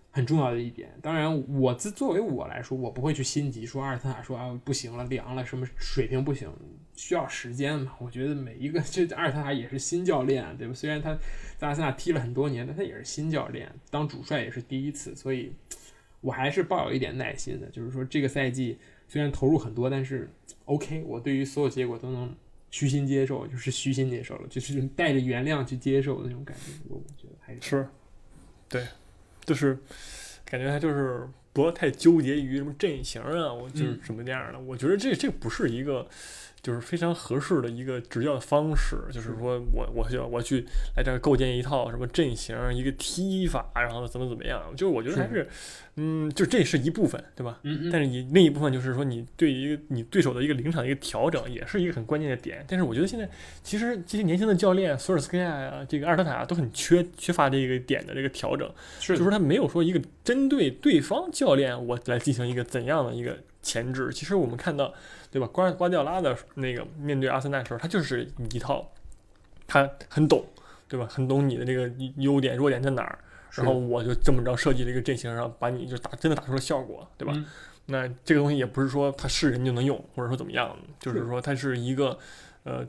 [0.09, 0.89] 很重要的一点。
[1.01, 6.49] 当然，我自作为我来说，我不会去心急说阿尔特塔说啊不行了，凉了，什么水平不行，
[6.95, 7.93] 需要时间嘛。
[7.99, 10.73] 我觉得每一个 这阿尔特塔也是新教练，对吧？
[10.73, 11.13] 虽然他
[11.57, 15.51] 在阿森纳踢了很多年，但他也是新教练，当主帅也是第一次，所以
[16.21, 17.67] 我还是抱有一点耐心的。
[17.67, 18.77] 就是说这个赛季
[19.08, 20.29] 虽然投入很多，但是
[20.65, 22.36] OK，我对于所有结果都能
[22.71, 26.71] 虚心接受，就是虚心接受了，就是带着原谅去接受的那种感觉。
[26.88, 27.88] 我我觉得还是是，
[28.67, 28.86] 对，
[29.45, 29.77] 就是
[30.45, 34.60] 感觉他就是不要太纠结于什么阵型啊，我就是嗯什么样的。
[34.60, 36.08] 我觉得这这不是一个
[36.62, 40.65] 就是非常合适的一个执教的方式，就是说我我需要我去
[40.98, 45.48] 来这儿构建一套什么阵型，一个踢法，然后怎么怎么样，就是我觉得还是
[45.95, 47.60] 嗯，就这是一部分，对吧？
[47.63, 52.63] 嗯嗯，但是你另一部分就是说，你对一个你对手的一个临场的一个调整，也是一个很关键的点。
[52.67, 53.30] 但是我觉得现在
[53.63, 58.69] 其实这些年轻的教练，索尔斯克亚呀，这个阿尔特塔都很缺缺乏这个点的这个调整，
[59.00, 64.10] 是就是他没有说一个针对对方教练我来进行一个怎样的一个前置。
[64.13, 64.93] 其实我们看到，
[65.32, 65.48] 对吧？
[65.48, 68.92] 瓜瓜迪奥拉的那个面对阿森纳的时候，他就是一套，
[69.68, 70.46] 他很懂，
[70.88, 71.08] 对吧？
[71.08, 73.20] 很懂你的这个优点弱点在哪儿。
[73.54, 77.34] 然后我就这么着设计了一个阵型，然后把你就打真的打出了效果，对吧？
[77.36, 77.46] 嗯
[77.92, 82.15] 那这个东西也不是说他是人就能用，或者说怎么样，就是是说他是一个
[82.63, 82.86] 呃，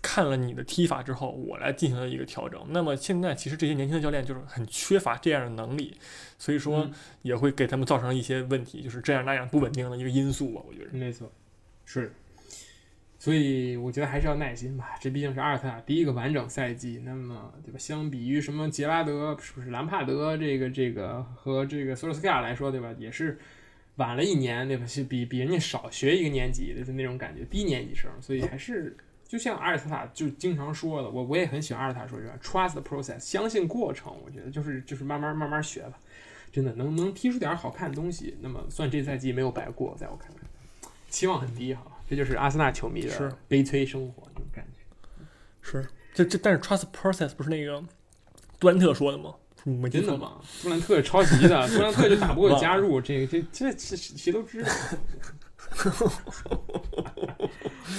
[0.00, 2.58] 看了你的踢法之后，我来进行了一个调整。
[2.70, 5.94] 那么现在其实这些年轻的教练就是很缺乏这样的能力，
[6.38, 10.88] 所以说嗯也会给他们造成一些问题，就是这样那样不稳定的一个因素吧，我觉得。
[10.92, 11.30] 没错，
[11.84, 12.12] 是。
[13.18, 17.78] 所以我觉得还是要耐心吧，这毕竟是阿尔特塔第一个完整赛季，那么对吧？
[17.78, 22.92] 相比于什么杰拉德，是不是兰帕德这个这个和这个索尔斯克亚来说，对吧？
[22.98, 23.38] 也是
[23.94, 24.84] 晚了一年，对吧？
[24.84, 35.96] 是比比人家少学一个年级的那种感觉，低年级生，所以还是就像阿尔特塔就经常说的，我我也很喜欢阿尔特塔说这个 trust process，相信过程，我觉得就是就是慢慢慢慢学吧，
[36.50, 40.41] 真的能能踢出点好看的东西，那么算这赛季没有白过，在我看来。
[41.12, 44.78] 期望很低哈，这就是阿森纳球迷的悲催生活那种感觉。
[45.60, 47.82] 是，这这但是 trust process 不是那个
[48.58, 49.34] 杜兰特说的吗？
[49.64, 50.16] 没真的？
[50.16, 50.40] 吗？
[50.62, 54.68] 杜兰特超级的， 杜兰特就打不过加入，这个这这这谁都知道。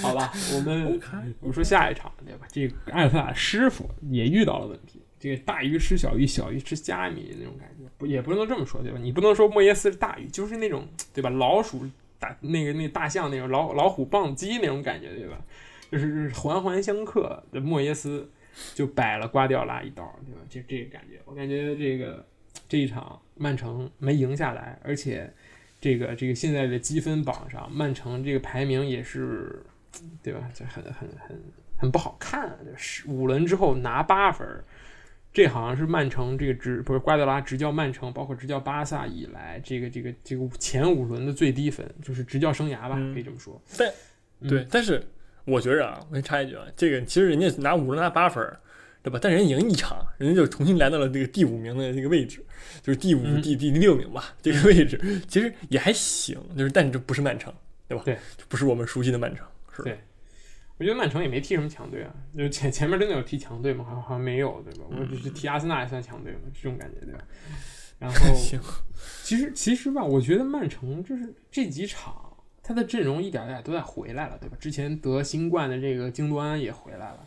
[0.02, 1.00] 好吧，我们
[1.40, 2.46] 我们说下一场对吧？
[2.50, 8.98] 这个阿尔特塔师傅也遇到了问题，这个大鱼吃小鱼，小鱼吃虾米那种感觉，不也不能这么说对吧？
[9.00, 11.30] 你不能说莫耶斯是大鱼，就是那种对吧？
[11.30, 15.38] 老鼠大那个那大象那种老老虎棒击那种感觉对吧？
[15.90, 18.28] 就是环环相克莫耶斯
[18.74, 20.40] 就摆了瓜迪奥拉一刀，对吧？
[20.48, 22.26] 这这个感觉，我感觉这个
[22.68, 25.32] 这一场曼城没赢下来，而且
[25.80, 29.64] 这个这个现在的积分榜上，曼城这个排名也是，
[30.22, 30.50] 对吧？
[30.54, 31.40] 这很很很
[31.76, 34.46] 很不好看，是五轮之后拿八分，
[35.34, 43.12] 这好像是曼城这个执不是瓜迪拉执教曼城，包括执教巴萨以来，这个这个这个前五轮的最低分，就是执教生涯吧，嗯。
[43.12, 43.60] 可以这么说。
[43.76, 43.92] 但
[44.38, 44.48] 嗯。
[44.48, 45.04] 对，但是
[45.44, 48.48] 我觉着啊，我先插一句啊，这个其实人家拿五轮拿八分，
[49.02, 49.18] 对吧？
[49.20, 52.40] 但人赢一场，人家就重新来到了这个第五名的这个位置，
[52.80, 53.42] 就是第五、嗯。
[53.42, 55.20] 第第第六名吧，这个位置。
[55.26, 57.52] 其实也还行，就是但这不是曼城，
[57.88, 58.04] 对吧？
[58.04, 58.16] 对，
[58.48, 59.44] 不是我们熟悉的曼城，
[59.74, 59.84] 是吧？
[59.84, 59.98] 对
[60.76, 63.84] 我觉得曼城也没踢什么强队啊，就前前面真的有踢强队吗？
[63.84, 64.84] 好像没有，对吧？
[64.90, 67.20] 我只是踢阿森纳也算强队嘛，这种感觉，对吧？
[67.98, 68.16] 然后，
[69.22, 74.56] 其实其实吧，我觉得曼城就是这几场，他的阵容一点点都在回来了，对吧？
[74.58, 77.24] 之前得新冠的这个京多安也回来了，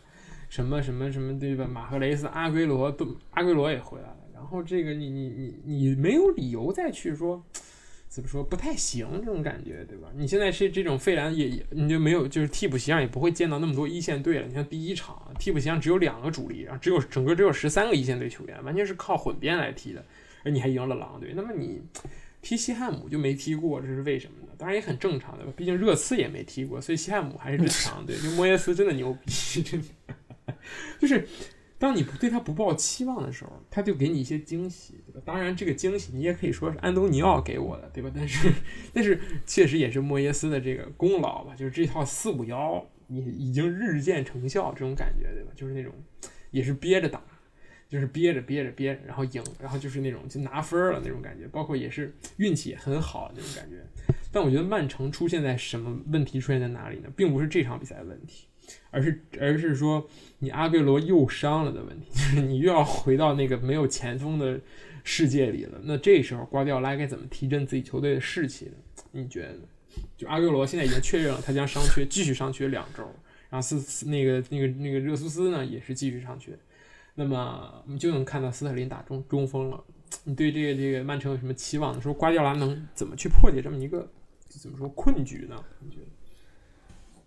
[0.50, 1.66] 什么什么什么，对吧？
[1.66, 7.42] 马赫雷斯、阿圭罗都阿圭罗也回来了，然后这个你你你你没有理由再去说。
[8.10, 10.08] 怎么说不太行这种感觉，对吧？
[10.16, 14.48] 你现在是这种费兰也也你就没有就是替补席上也不会见到那么多一线队了。
[14.48, 20.04] 你像第一场替补席上只有两个主力，然后只有整个只有十三个一线队球员，完全是靠混编来踢的，
[20.44, 21.34] 而你还赢了狼队。
[21.36, 21.82] 那么你
[22.42, 24.54] 踢西汉姆就没踢过，这是为什么呢？
[24.58, 28.16] 当然也很正常对吧，毕竟热刺也没踢过，所以西汉姆还是最强队。
[28.18, 29.84] 就莫耶斯真的牛逼，真
[31.00, 31.28] 就是。
[31.80, 35.22] 当你不对他不抱期望的时候，他就给你一些惊喜，对吧？
[35.24, 38.10] 当然，这个惊喜你也可以说是安东尼奥给我的，对吧？
[38.14, 38.52] 但是，
[38.92, 41.54] 但是确实也是莫耶斯的这个功劳吧？
[41.56, 45.52] 就是这套四五幺你已经日渐成效，这种感觉，对吧？
[45.56, 45.94] 就是那种
[46.50, 47.22] 也是憋着打，
[47.88, 53.76] 就是憋着憋着憋，然后赢，然后就是那种就拿分了那种感觉，包括也是运气也很好那种感觉。
[54.32, 57.10] 但我觉得曼城出现在什么问题出现在哪里呢？
[57.16, 58.48] 并不是这场比赛的问题。
[58.92, 60.06] 而是而是说，
[60.40, 64.60] 你阿圭罗又伤了的问题，就是你又要回到那个没有前锋的
[65.04, 65.80] 世界里了。
[65.84, 68.74] 那这时候瓜迪奥拉该怎么提振自己球队的士气呢？
[69.12, 69.60] 你觉得？
[70.16, 73.04] 就阿圭罗现在已经确认了，他将伤缺，继续伤缺两周。
[73.50, 76.52] 然后斯那个那个那个热苏斯呢，也是继续伤缺。
[77.16, 79.84] 那么我们就能看到斯特林打中中锋了。
[80.24, 82.00] 你对这个这个曼城有什么期望？
[82.00, 84.08] 说瓜迪奥拉能怎么去破解这么一个
[84.48, 85.56] 怎么说困局呢？
[85.80, 86.06] 你觉得？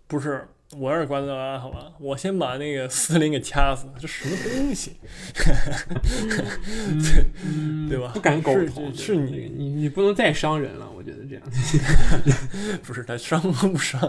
[0.07, 0.47] 不是。
[0.77, 4.93] 我要是瓜迪奥拉，好吧，我先把那个斯特林给掐死，这什么东西？
[7.89, 8.11] 对对吧？
[8.13, 11.43] 不敢苟同，是你你你不能再伤人了，我觉得这样。
[12.83, 13.99] 不是他伤不伤？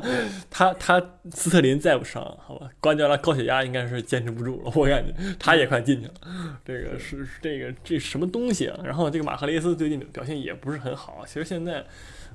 [0.49, 6.15] 他他斯特林再不伤，好吧，瓜迪奥拉高血压应该是坚持不住了，我感觉他也快进去了。
[6.65, 8.79] 这个是这个这什么东西啊？
[8.85, 11.25] 然后这个马赫雷斯最近表现也不是很好。
[11.27, 11.85] 其实现在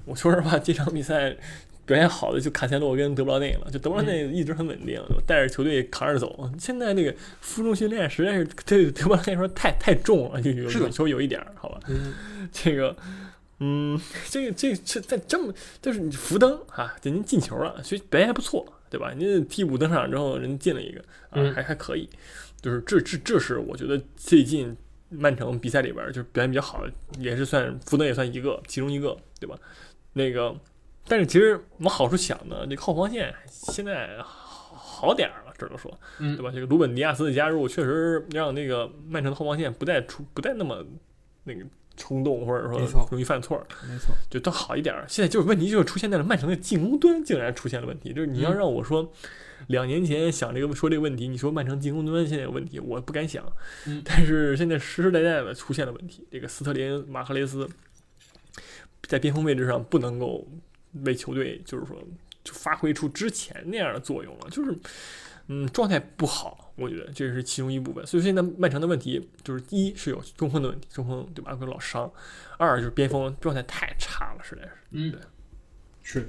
[0.04, 1.38] 我说实话，这场比赛。
[1.88, 6.52] 表现好的就卡塞洛跟德布劳内了，就德布劳内一直很稳定，带着球队扛着走。
[6.60, 11.80] 现在那个负重训练实在是对德布劳内说太太重了，就有有球有一点儿，好吧。
[12.52, 12.94] 这个，
[13.60, 19.14] 嗯，这个这这在这么就是你福登啊，人家进球了，所以表现还不错，对吧？
[19.16, 22.10] 你替补登场之后，人进了一个啊，还还可以。
[22.62, 24.76] 就是这这这是我觉得最近
[25.08, 29.58] 曼城比赛里边就是表现比较好的，也是算福登也算一个其中一个，对吧？
[30.12, 30.54] 那个。
[31.08, 36.52] 但是其实往好处想呢，这个后防线现在好点儿了，只能说，对吧？
[36.54, 40.84] 这个鲁本迪亚斯的加入确实让那个曼城的后防线不再出不再那么
[41.44, 41.64] 那个
[41.96, 45.06] 冲动，或者说容易犯错，没错，就都好一点儿。
[45.08, 49.12] 现在就是问题就是出现在了曼城的进攻端竟然出现了问题，就是你要让我说
[49.68, 53.44] 两年前想这个说这个问题，你说曼城进攻端现在有问题，我不敢想。
[54.04, 57.70] 但是现在实实在在的出现了问题，这个斯特林、马赫雷斯
[59.04, 60.48] 在边锋位置上不能够。
[61.06, 61.98] 为球队就是说，
[62.44, 64.78] 就发挥出之前那样的作用了，就是，
[65.48, 68.06] 嗯，状态不好，我觉得这是其中一部分。
[68.06, 71.56] 所以现在曼城的问题就是：一是有中锋的问题，中锋对吧？
[71.56, 72.10] 会老伤；
[72.58, 74.72] 二就是边锋状态太差了，实在是。
[74.92, 75.20] 嗯，对
[76.04, 76.28] 是的。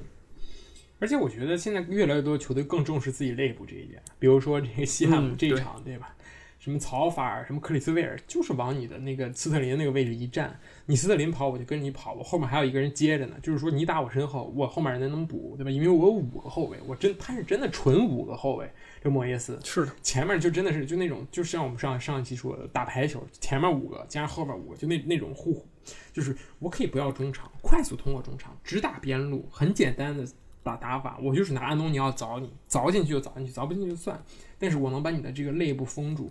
[1.01, 6.13] 而且我觉得现在越来越多球队更重视自己内部这一点，比如说这个西汉姆这一场，对吧？
[6.59, 13.37] 什么曹法尔，什么克里斯维尔，就是往你的那个斯特林那个位置一站，你斯特林跑，我就跟着你跑，我后面还有一个人接着呢。
[13.43, 15.71] 就是说你打我身后，我后面人能补，对吧？
[15.71, 18.69] 因为我有五个后卫，我真他是真的纯五个后卫。
[19.01, 25.65] 这莫耶斯是的，前面就真的是就那种，就像我们上上一期说的打排球，前面五个加上后面五个，就那那种互，
[26.13, 30.27] 就是我可以不要中场，快速通过中场，直打边路，很简单的
[30.63, 34.23] 打打法，我就是拿安东尼奥凿你，凿进去就凿进去，凿不进去就算。
[34.59, 36.31] 但是我能把你的这个肋部封住，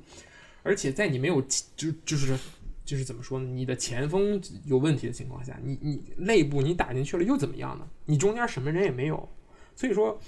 [0.64, 1.42] 而且在你没有
[1.76, 2.38] 就就是
[2.86, 3.48] 就是怎么说呢？
[3.48, 7.88] 你的前锋有问题的情况下，你你肋部你打进去了又怎么样呢？
[8.06, 9.30] 你中间什么人也没有，
[9.76, 10.20] 所以说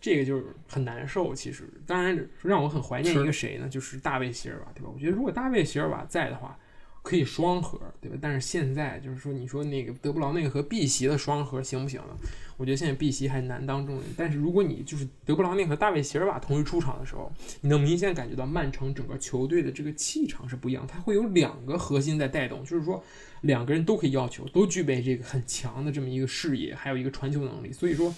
[0.00, 1.34] 这个就是很难受。
[1.34, 3.68] 其实，当然让我很怀念一个谁呢？
[3.68, 4.90] 就是大卫席尔瓦，对吧？
[4.94, 6.58] 我觉得如果大卫席尔瓦在的话。
[7.00, 8.18] 可以双核，对吧？
[8.20, 12.14] 但是现在就是说，你说那个德布劳内和碧玺的双核行不行呢？
[12.58, 14.04] 我觉得现在碧玺还难当重任。
[14.14, 20.86] 但是如果你就是德布劳内和大卫席尔瓦同时出场的时候，你能明显感觉到曼城整个球队的这个气场是不一样。
[20.86, 23.02] 他会有两个核心在带动，就是说
[23.40, 27.72] 两个人都可以要求，都具备这个很强的这么一个视野，还有一个传球能力。
[27.72, 28.14] 所以说。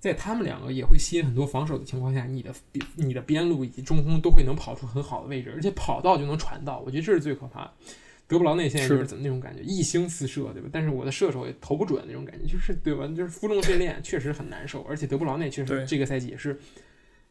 [0.00, 2.54] 在他们两个也会吸引很多防守的情况下，你的、
[2.94, 6.78] 你的边路以及中锋都会能跑出很好的位置，而且跑到就能传到。
[6.86, 7.72] 我觉得这是最可怕的。
[8.28, 10.68] 德布劳内现在就是怎么那种感觉，一星四射，对吧？
[10.70, 13.08] 但是我的射手也投不准那种感觉，就是对吧？
[13.08, 16.60] 就是负重训练 确实很难受，而且德布劳内确实这个赛季也是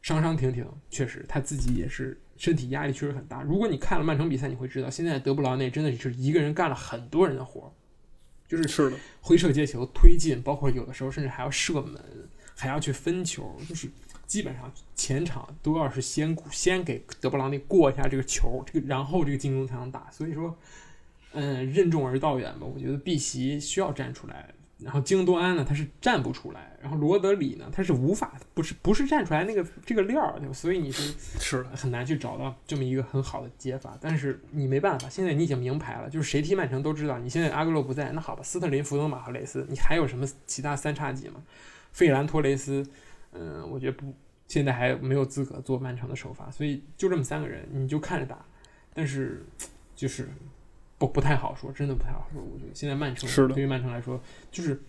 [0.01, 3.43] 伤伤停停，确实他自己也是身体压力确实很大。
[3.43, 7.71] 如果你看了曼城比赛，你会知道现在德布劳内真的是一个人干了很多人的活，
[8.47, 12.01] 就是是的，挥射接球、推进，包括有的时候甚至还要射门。
[12.59, 13.87] 还要去分球，就是
[14.25, 20.09] 基本上前场都要是先先给德布劳内过一下这个球，这个然后这个进攻才能打。
[20.09, 20.57] 所以说，
[21.33, 22.65] 嗯，任重而道远吧。
[22.65, 30.53] 我觉得碧玺需要站出来，然后京多安呢，他是站不出来，然后罗德里呢，他是无法，不是不是站出来那个这个料儿，对吧？
[30.53, 33.97] 所以你是是很难去找到这么一个很好的解法。
[33.99, 41.43] 但是你没办法，现在你已经明牌了，就是谁踢曼城都知道，你现在阿格洛不在，那好吧，斯特林、福登、马赫雷斯，你还有什么其他三叉戟吗？
[41.91, 42.85] 费兰托雷斯，
[43.31, 44.13] 嗯，我觉得不，
[44.47, 48.45] 现在还没有资格做曼城的首发，所以就这么三个人，你就看着打。
[48.93, 49.43] 但是
[49.95, 50.29] 就是
[50.97, 52.41] 不不太好说，真的不太好说。
[52.41, 54.19] 我觉得现在曼城是的对于曼城来说，
[54.51, 54.81] 就是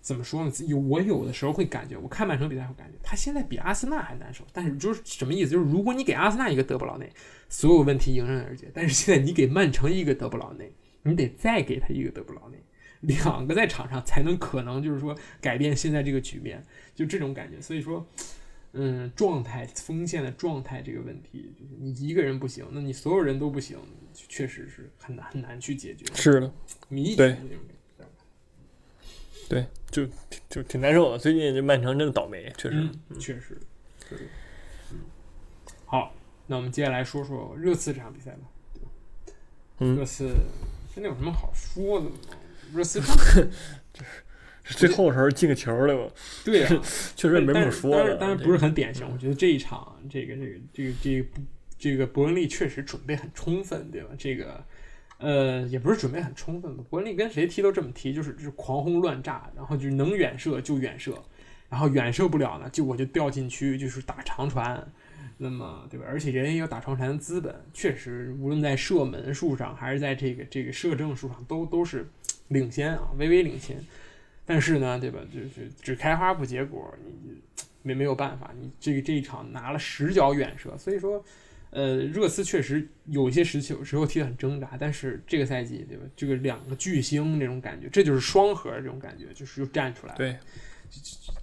[0.00, 0.52] 怎么说呢？
[0.66, 4.44] 有我有的时候会感觉，我看曼城比赛会感觉他现在比阿森纳还难受。
[4.52, 5.50] 但是就是什么意思？
[5.50, 7.10] 就是如果你给阿森纳一个德布劳内，
[7.48, 8.70] 所有问题迎刃而解。
[8.74, 10.72] 但是现在你给曼城一个德布劳内，
[11.02, 12.58] 你得再给他一个德布劳内，
[13.00, 16.62] 两个在场上才能可能就是说改变现在这个局面，
[16.94, 17.60] 就这种感觉。
[17.60, 18.06] 所以说。
[18.76, 23.78] 嗯，状态锋线的状态这个问题，就是你一个人不行，那你所有人都不行，
[24.12, 26.04] 确实是很难很难去解决。
[26.14, 26.52] 是的，
[26.88, 27.36] 迷对
[29.48, 30.04] 对，就
[30.48, 31.18] 就挺难受的。
[31.18, 33.56] 最近这曼城真的倒霉，确实，嗯，确实，
[34.10, 34.18] 对，
[34.90, 34.98] 嗯。
[35.84, 36.12] 好，
[36.46, 38.48] 那我们接下来说说热刺这场比赛吧。
[39.78, 40.28] 嗯，热刺
[40.92, 42.16] 现在有什么好说的吗？
[42.72, 43.00] 热刺
[44.76, 46.14] 最后时候进个球了吧？
[46.44, 46.68] 对呀、
[47.14, 47.98] 确实也没什么说的。
[47.98, 49.06] 当然，当然不是很典型。
[49.12, 51.26] 我觉得这一场，这个这个这个这个
[51.78, 54.08] 这个伯恩利确实准备很充分，对吧？
[54.16, 54.64] 这个
[55.18, 56.84] 呃，也不是准备很充分吧。
[56.88, 61.22] 伯恩利跟谁踢都这么踢，就是就是狂轰乱炸，然后就是能远射就远射，
[61.68, 64.86] 然后远射不了呢，就我就掉禁区，就是打长传。
[65.36, 66.06] 那么对吧？
[66.08, 72.08] 而且人也有打长传的资本，确实无论在射门数上还是在这个这个射正数上，都都是
[72.48, 73.76] 领先啊，微微领先。
[74.46, 75.20] 但是呢，对吧？
[75.32, 77.42] 就是只开花不结果，你
[77.82, 78.52] 没没有办法。
[78.60, 81.24] 你这个这一场拿了十脚远射，所以说，
[81.70, 84.76] 呃，热刺确实有一些时期时候踢得很挣扎。
[84.78, 86.04] 但是这个赛季，对吧？
[86.14, 90.18] 这个两个巨星这种感觉，这就是双核这种感觉，就是又站出来了。
[90.18, 90.36] 对，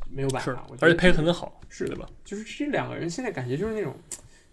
[0.09, 0.65] 没有办法。
[0.69, 2.07] 我，而且配合很好，是的吧？
[2.23, 3.95] 就是这两个人现在感觉就是那种。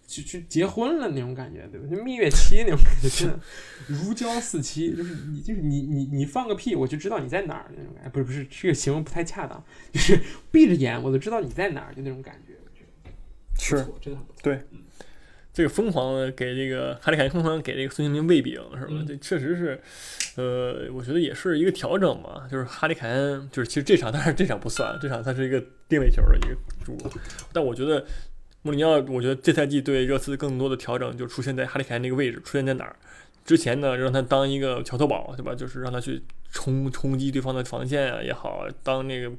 [0.09, 1.87] 就就结婚了那种感觉，对吧？
[1.87, 3.39] 就蜜月期那种感觉，真的
[3.85, 4.95] 如胶似漆。
[4.95, 8.09] 就是你，就是你，你，你放个屁，我就知道你在哪儿那种感觉。
[8.09, 9.63] 不是不是，这个形容不太恰当。
[9.93, 10.19] 就是
[10.51, 12.55] 闭着眼我都知道你在哪儿，就那种感觉。
[12.55, 13.11] 我觉得
[13.59, 14.39] 是不错真的很不错。
[14.41, 14.59] 对，
[15.53, 18.87] 这个疯狂的给这个哈利凯恩疯狂给这个孙兴民喂饼是吧？
[18.89, 19.79] 嗯这确实是，
[20.37, 22.47] 呃，我觉得也是一个调整嘛。
[22.49, 26.97] 就是哈利凯恩，就是其实这场，当然这场不算，这场他是一个定位球的一个主，
[27.53, 28.03] 但我觉得。
[28.61, 32.95] 穆里尼奥，我觉得这赛季对热刺更多的调整就出现在哈里凯恩那个位置，出现在哪儿？
[33.45, 35.55] 之前呢，让他当一个桥头堡，对吧？
[35.55, 39.31] 就是让他去冲冲击对方的防线啊也好，当那个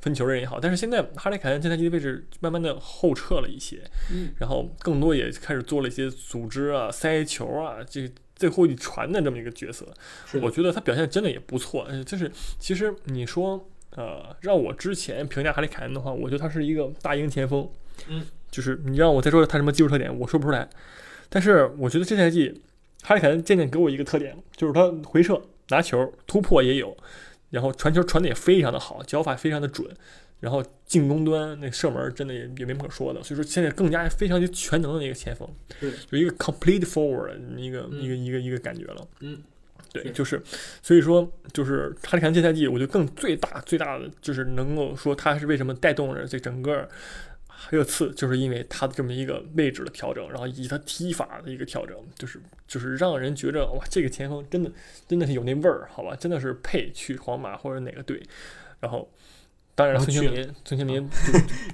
[0.00, 0.60] 分球人也好。
[0.60, 3.80] 但是现在哈里凯恩这赛季的位置慢慢的后撤了一些，
[4.12, 9.86] 嗯，然后更多也开始做了一些组织啊、塞球啊，这最后一传的这么一个角色。
[10.42, 11.84] 我觉得他表现真的也不错。
[11.84, 17.66] 呃就是其实你说，呃，让我之前评价哈里凯恩的话，我觉得他是一个大英前锋。
[18.08, 18.26] 嗯，
[18.56, 20.66] 就是你让我再说他什么技术特点，我说不出来。
[21.28, 22.62] 但是我觉得这赛季
[23.02, 25.38] 哈里凯恩渐渐给我一个特点，就是他回撤、
[25.68, 26.96] 拿球、突破也有，
[27.50, 29.86] 然后传球传的也非常的好，脚法非常的准。
[30.38, 35.48] 然后进攻端那射门真的也也没什么可说的，所以说现在更加非常全能的一个前锋，
[35.80, 39.08] 对，就一个 complete forward 一个、一个一个一个感觉了。
[39.20, 39.38] 嗯，
[39.94, 40.40] 对，就是，
[40.82, 46.86] 所以说就是哈里凯恩这赛季，我觉得更最大最大的就是能够说他是为什么带动着这整个
[47.70, 54.70] 热刺，就是因为他的这么一个位置的调整，然后以及他踢法的一个调整，就是就是让人觉着哇，这个前锋真的
[55.08, 58.22] 真的是有那味儿，好吧，真的是配去皇马或者哪个队，
[58.80, 59.10] 然后。
[59.78, 61.06] 当然，孙兴民，孙兴民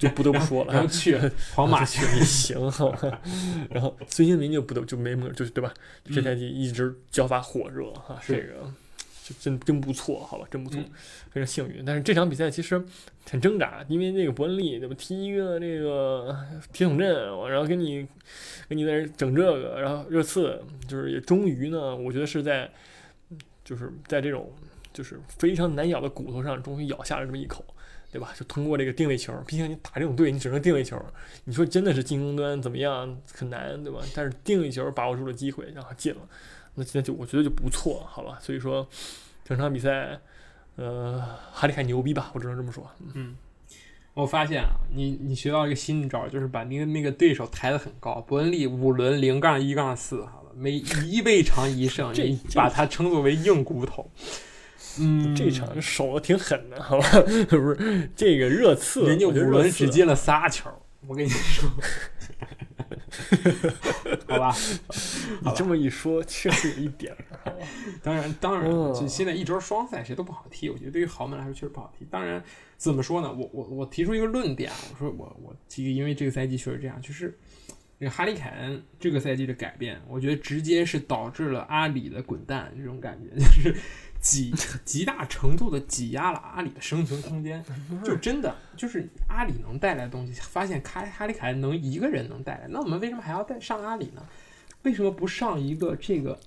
[0.01, 1.17] 就就不得不说了，然后去
[1.55, 3.23] 皇马去，也行，好吧。
[3.71, 5.73] 然后孙兴民就不得就没么，就是对吧？
[6.13, 8.69] 这赛季一直脚法火热哈，这个
[9.23, 10.91] 就真真不错，好吧，真不错嗯，
[11.31, 11.85] 非常幸运。
[11.85, 12.83] 但是这场比赛其实
[13.31, 16.37] 很挣扎，因为那个伯恩利对吧，踢一个那个
[16.73, 17.09] 铁桶阵，
[17.49, 18.07] 然后给你
[18.69, 22.71] 给你在这整这个，然后热刺就是也终于呢，我觉得是在
[23.65, 24.53] 就是在这种
[24.93, 27.65] 就是非常难咬的骨头上，终于咬下了这么一口。
[28.11, 28.31] 对吧？
[28.39, 31.03] 就通过这个定位球，毕竟你打这种队，你只能定位球。
[31.45, 34.01] 你说真的是进攻端怎么样很难，对吧？
[34.15, 36.21] 但是定位球把握住了机会，然后进了，
[36.75, 38.39] 那今天就我觉得就不错，好吧？
[38.41, 38.89] 所以说
[39.45, 40.19] 整场比赛，
[40.77, 42.91] 呃，哈里凯牛逼吧，我只能这么说。
[43.15, 43.35] 嗯，
[44.15, 48.21] 我发现啊，你你学到一个新招，就是把那个那个对手抬得很高。
[48.23, 54.11] 伯恩利五轮零杠一杠四，好了，每一倍长一胜，这你把它称作为硬骨头。
[55.01, 57.09] 嗯，这场守的挺狠的，好吧？
[57.49, 60.71] 不是这个热刺，人家五轮只进了仨球，
[61.07, 61.71] 我跟你说，
[64.27, 64.55] 好吧？
[65.41, 67.15] 你这么一说，确实有一点。
[68.03, 72.05] 当然，当然，哦就现在一周双赛谁都不好踢，我觉得对于豪门来说确实不好踢。
[72.11, 72.43] 当然，
[72.77, 73.33] 怎么说呢？
[73.33, 77.39] 我我我提出一个论点啊，我说我我这个因为这个赛季确实这样，就是
[78.01, 83.77] 这个哈利凯恩这个赛季的改变，我觉得直接是导致了阿里的滚蛋这种感觉，就是
[84.23, 84.55] 极
[84.87, 87.63] 极大程度的挤压了阿里的生存空间。
[88.03, 94.23] 就真的就是阿里能带来的东西，发现卡哈利凯恩能一个人能带来，那我们为什么还要带上阿里呢？
[94.85, 96.39] 为什么不上一个这个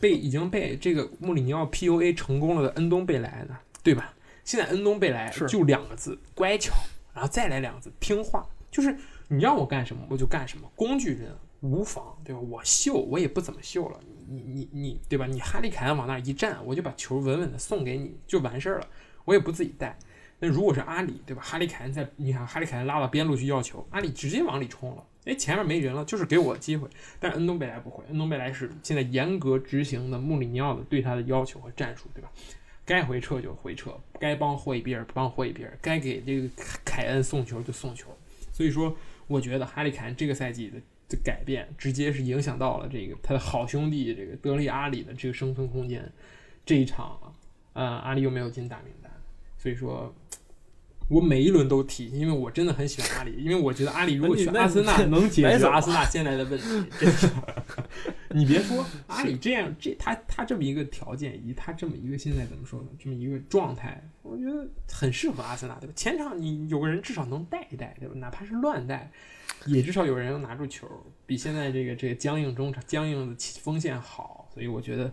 [0.00, 3.58] 被已经被这个穆里尼奥 PUA 成功了的恩东贝莱呢？
[3.82, 4.14] 对吧？
[4.44, 6.74] 现在恩东贝莱是就两个字：乖巧，
[7.12, 8.46] 然后再来两个字：听话。
[8.70, 8.96] 就是
[9.28, 12.40] 你让我干什么我就干什么，工具人无妨，对吧？
[12.40, 15.26] 我秀我也不怎么秀了，你你你对吧？
[15.26, 18.86] 你哈利凯恩往那一站，我就把球稳稳的送给你就完事儿了，
[19.24, 19.98] 我也不自己带。
[20.40, 21.42] 那如果是阿里，对吧？
[21.42, 26.88] 哈利凯恩在，你看哈利凯恩拉到边路去要球，阿里直接往里冲了，哎，前面没人了，就是给我机会。
[27.20, 32.30] 但是恩东贝莱不会，恩东贝莱是现在严格执行的穆里尼奥的对他的要求和战术，对吧？
[32.84, 36.48] 该回撤就回撤，该帮霍伊比尔帮霍伊比尔，该给这个
[36.84, 38.14] 凯恩送球就送球。
[38.52, 38.94] 所以说，
[39.26, 46.10] 我觉得哈利凯恩这个赛季的的改变，直接是影响到了这个他的好兄弟这个德里阿里的这个生存空间。
[46.66, 47.18] 这一场，
[47.72, 49.10] 呃，阿里又没有进大名单，
[49.58, 50.14] 所以说。
[51.10, 56.64] 我每一轮都提，因为我真的很喜欢阿里，因为我觉得阿里如果去阿森纳能解决阿森纳现在的问题。
[58.32, 65.92] 你别说阿里这样，这他他这么一个条件，以及他这么一个现在怎么说呢，这么一个状态，我觉得很适合阿森纳，对吧？
[65.94, 68.14] 前场你有个人至少能带一带，对吧？
[68.16, 69.12] 哪怕是乱带，
[69.66, 70.86] 也至少有人能拿住球，
[71.26, 75.12] 比现在这个这个僵硬中场、僵硬的锋线好，所以我觉得，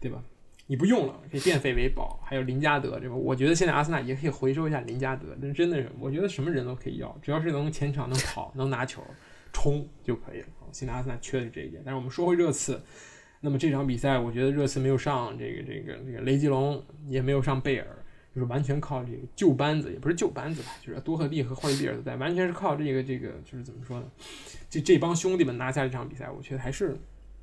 [0.00, 0.22] 对吧？
[0.66, 3.14] 你不用了，可以变废为宝，还有林加德，对吧？
[3.16, 9.02] 我觉得现在阿森纳也可以回收一下林加德，但真的是，我觉得什么人都可以要，只要是能前场能跑、能拿球、
[9.52, 10.46] 冲就可以了。
[10.70, 11.82] 现在阿森纳缺的这一点。
[11.84, 12.80] 但是我们说回热刺，
[13.40, 17.99] 那么这场比赛，我觉得热刺没有上这个这个这个雷吉隆，也没有上贝尔，
[18.34, 24.06] 就是完全靠这个旧班子，也不是旧班子吧，就是多赫蒂和霍利比尔都在，完全是靠这个这个就是怎么说呢？
[24.68, 26.96] 这这帮兄弟们拿下这场比赛，我觉得还是。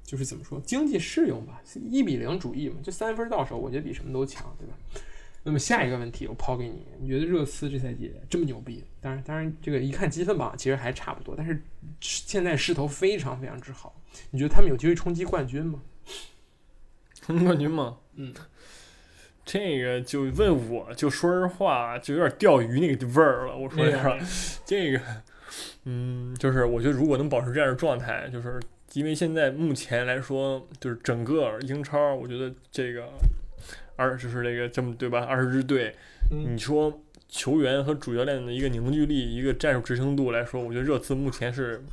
[0.03, 1.61] 就是怎么说，经济适用吧，
[1.91, 4.73] 一比零主义嘛，就三分到手，我觉得比什么都强，对吧？
[5.43, 8.81] 那么下一个问题我抛给你，你觉得热刺这赛季这么牛逼？
[9.01, 11.61] 当然，当然，这个一看积分榜其实还差不多，但是
[11.99, 15.81] 现在势头非常非常之好，你觉得他们有机会冲击冠军吗？
[17.19, 17.97] 冲击冠军吗？
[18.15, 18.33] 嗯，
[19.47, 23.57] 这个就问我就说实话，就有点钓鱼那个味儿了。
[23.57, 24.15] 我说实话，
[24.63, 25.01] 这个，
[25.85, 28.59] 嗯，就是我觉得如果能保持这样的状态，就是。
[28.93, 33.07] 因为现在目前来说，就是整个英超，我觉得这个
[33.95, 35.25] 二就是这个这么对吧？
[35.25, 35.93] 二十支队，
[36.31, 41.83] 你说球员和主教练的一个凝聚力、一个战术执行度来说，我觉得热刺目前是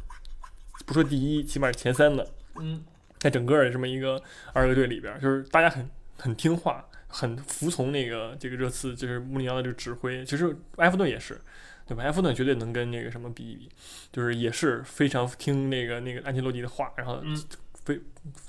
[0.87, 2.27] 不说第一，起码是前三的。
[2.59, 2.83] 嗯，
[3.19, 4.23] 在整个的这么一个
[4.55, 5.87] 二十个队里边，就是大家很
[6.17, 10.25] 很听话，很服从那个这个热刺，就是穆里尼奥的这个指挥。
[10.25, 11.41] 其实埃弗顿也是。
[11.87, 12.03] 对吧？
[12.03, 13.69] 埃弗顿绝对能跟那个什么比一比，
[14.11, 17.23] 就是也是非常听那个那个安切洛蒂的话，然后
[17.85, 18.01] 非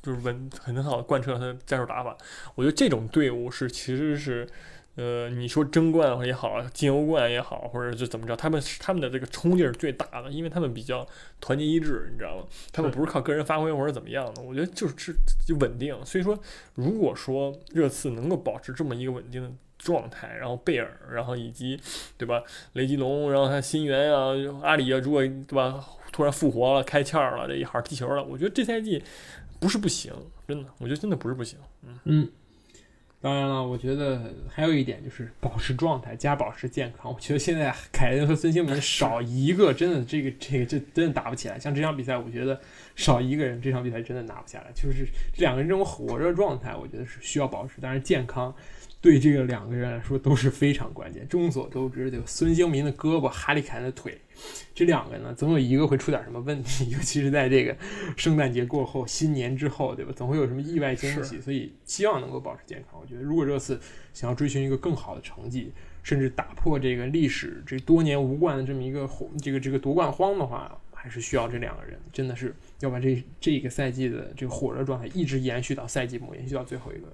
[0.02, 2.18] 就是稳很好的贯彻他的战术打法。
[2.56, 4.48] 我觉得这种队伍是其实是，
[4.96, 11.08] 呃，你说争冠也好，进欧冠也好，或者就怎么着，他们他们的这个冲劲是最大的，因为他们比较
[11.40, 12.44] 团结一致，你知道吗？
[12.72, 15.14] 他们不是靠个人发挥或者怎么样的，我觉得就是
[15.46, 15.96] 就稳定。
[16.06, 16.38] 所以说，
[16.74, 19.52] 如果说热刺能够保持这么一个稳定的。
[19.78, 21.80] 状态，然后贝尔，然后以及，
[22.18, 22.42] 对吧？
[22.74, 24.30] 雷吉隆，然后他新援啊，
[24.64, 29.04] 阿里啊，如果对吧，突然复活了，开窍了，这一好踢球了，我觉得这赛季
[29.60, 30.12] 不是不行，
[30.48, 31.60] 真的，我觉得真的不是不行。
[31.84, 32.30] 嗯嗯，
[33.26, 37.12] 当然了，我觉得还有一点就是保持状态加保持健康。
[37.12, 41.58] 我觉得现在凯恩和孙兴文少一个，真的这个这个这真的打不起来。
[41.58, 42.62] 像这场比赛，我觉得
[42.96, 44.72] 少一个人，这场比赛真的拿不下来。
[44.74, 48.54] 就是这两个人这种火热状态，我觉得是需要保持，但是健康。
[49.02, 51.28] 对这个两个人来说都是非常关键。
[51.28, 52.26] 众所周知，对吧？
[52.26, 54.20] 孙兴民的胳膊，哈利凯恩的腿，
[54.74, 57.78] 这两个呢，总有一个会出点什么问题，尤其是在这个
[58.18, 60.12] 圣诞节过后、新年之后，对吧？
[60.16, 63.00] 总会有什么意外惊喜，所以希望能够保持健康。
[63.00, 63.80] 我觉得，如果这次
[64.12, 65.72] 想要追寻一个更好的成绩，
[66.02, 69.08] 甚至打破这个历史这多年无冠的这么一个
[69.40, 70.76] 这个这个夺冠荒的话，
[71.06, 77.08] 还是需要这两个人，真的是要把这这个赛季的这个火热状态一直延续到赛季末，延续到最后一个，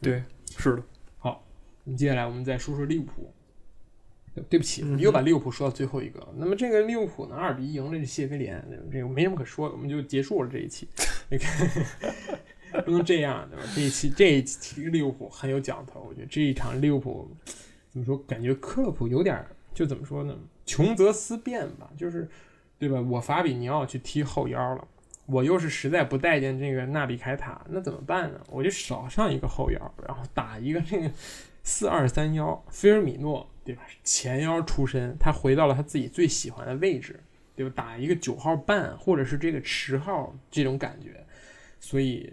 [0.00, 0.22] 对。
[0.56, 0.82] 是的，
[1.18, 1.46] 好，
[1.84, 3.30] 那么接下来我们再说说利物浦。
[4.48, 6.26] 对不起，又把利物浦说到最后一个。
[6.36, 10.88] 那么这个利物浦呢，二比一赢了这谢菲联，这个没什么可说的，我们就结束了这一期。
[11.28, 11.68] 你看，
[12.86, 13.64] 不能这样，对吧？
[13.74, 17.28] 这一期这一期利物浦很有讲头，我觉得这一场利物浦
[17.90, 18.16] 怎么说？
[18.18, 20.34] 感觉克洛普有点就怎么说呢？
[20.64, 22.28] 穷则思变吧，就是
[22.80, 23.00] 对吧？
[23.00, 24.88] 我法比尼奥去踢后腰了，
[25.26, 28.40] 我又是实在不待见这个纳比凯塔，那怎么办呢？
[28.48, 31.08] 我就少上一个后腰，然后打一个这个
[31.62, 33.82] 四二三幺，菲尔米诺，对吧？
[34.02, 37.20] 前腰出身，他回到了他自己最喜欢的位置，
[37.54, 37.72] 对吧？
[37.76, 41.24] 打一个九号半或者是这个十号这种感觉，
[41.78, 42.32] 所以。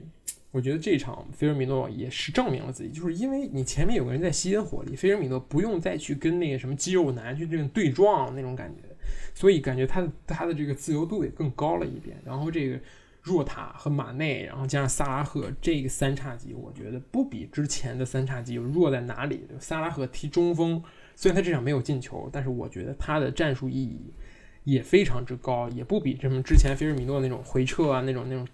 [0.52, 8.87] 我觉得这场菲尔米诺也是证明了自己，就是因为你前面有个人在吸引火力，菲尔米诺不用再去跟那个什么肌肉男去这种对撞那种感觉，
[9.38, 12.18] 所以感觉他他的这个自由度也更高了一点。
[12.26, 12.80] 然后这个
[13.22, 19.46] 若塔和马内，然后加上萨拉赫这个三叉戟，我觉得不比之前的三叉戟弱在哪里。
[19.60, 20.82] 萨拉赫踢中锋，
[21.16, 24.12] 虽然他这场没有进球，但是我觉得他的战术意义
[24.64, 28.48] 也非常之高，也不比什么之前菲尔米诺那种回撤啊那种那种。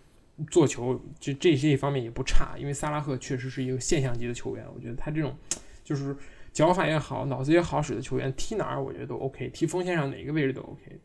[0.50, 4.66] 做球这这些方面也不差，因为萨拉赫确实是一个现象级的球员。
[4.76, 5.38] 我觉得他这种
[5.84, 6.14] 就是
[6.54, 11.00] 脚法也好，脑子也好使的球员，踢哪儿我觉得都 OK，踢锋线上哪个位置都 OK。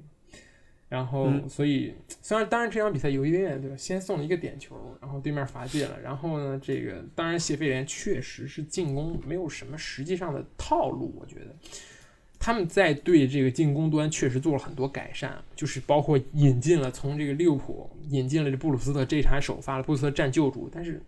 [0.89, 5.99] 然后，所以虽然当然这场比赛有一点点对吧，先送了一个点球，然后对面罚进了。
[6.01, 11.55] 然后呢，这个当然谢菲联确实是进攻没有什么实际上的套路，我觉得。
[12.41, 21.03] 他们在对这个进攻端确实做了很多改善，就是包括引进了从这个利物浦引进了这布鲁斯特，这场首发了布鲁斯特占救主，但是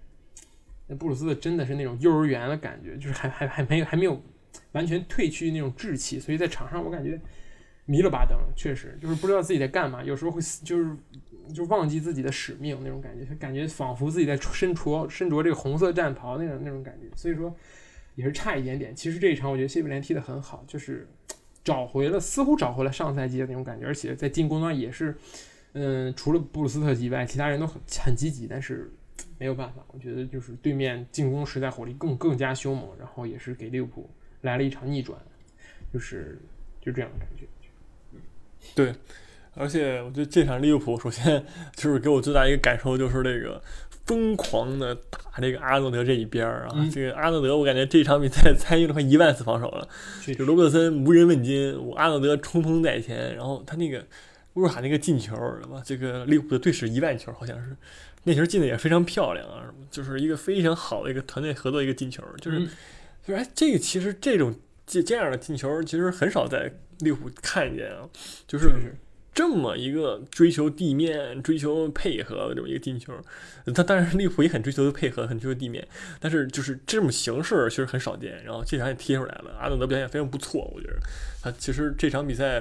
[0.91, 4.20] 那布鲁斯特真的是那种幼儿园的感觉，就是还还还没有还没有
[4.72, 7.18] 完全褪去那种稚气，所以在场上我感觉
[7.86, 10.91] 迷了巴登，确实就是不知道自己在干嘛，有时候会就是
[11.55, 17.55] 就忘记自己的使命那种感觉，感觉仿佛自己在身着身着这个红色战袍那种那种感觉，所以说
[18.16, 18.95] 也是差一点点。
[18.95, 21.09] 其实这一场我觉得谢菲联踢得很好，就是。
[21.62, 25.14] 找回了，似乎找回了上赛季的那种感觉，而且在进攻端也是，
[25.74, 28.91] 嗯，除了布鲁斯特以外，其他人都很很积极，但是
[29.39, 34.11] 没有办法，我觉得就是对面进攻实在火力更更加凶猛，然后也是给利物浦
[34.43, 35.18] 来了一场逆转，
[35.93, 36.39] 就是
[36.81, 37.47] 就这样的感觉。
[38.75, 38.95] 对，
[39.55, 41.45] 而且我觉得这场利物浦首先
[41.75, 43.62] 就是给我最大一个感受就是这个。
[44.07, 46.89] 疯狂的打这个阿诺德这一边儿啊！
[46.93, 49.87] 这个阿诺德，我感觉这场比赛 参与了快一万次防守了。
[50.37, 54.05] 就罗伯特森无人问津，我阿诺德冲锋在前，然后他那个
[54.55, 55.37] 乌尔哈那个进球，
[55.85, 57.77] 这个利物浦的队史一万球好像是，
[58.25, 59.64] 那球进的也非常漂亮啊！
[59.91, 62.61] 就是一个非常好的一个团队合作一个进球，就是
[63.27, 64.55] 就是哎，这个其实这种
[64.87, 68.09] 这这样的进球其实很少在利物浦看见啊，
[68.47, 68.68] 就是。
[69.33, 73.14] 这么一个追求地面、追求配合的这么一个进球，
[73.73, 75.87] 他当然利物浦也很追求配合、很追求地面，
[76.18, 78.43] 但是就是这种形式其实很少见。
[78.45, 80.99] 然后这场也踢出来了，阿诺德表现非常不错，我觉得
[81.41, 82.61] 他其实这场比赛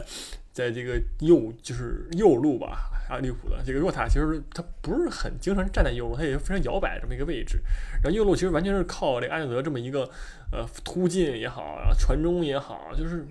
[0.59, 7.59] 在这个右就是右路吧，阿利物浦的这个若塔其实他不是很经常站在右路，他也是非常摇摆这么一个位置。
[8.03, 10.03] 然后右路其实完全是靠这个阿诺德这么一个
[10.51, 13.25] 呃突进也好，然后传中也好，就是。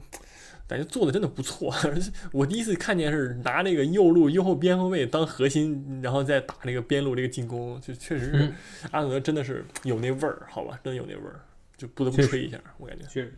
[0.68, 1.74] 感觉做的真的不错，
[2.30, 8.52] 我第一次看见是拿那个右路右后边后卫当核心，然后再打那个边路这个进攻，就确实是
[8.90, 11.40] 阿德真的是有那味儿，好吧，真的有那味儿，
[11.78, 13.06] 就不得不吹一下，我感觉。
[13.06, 13.32] 确实，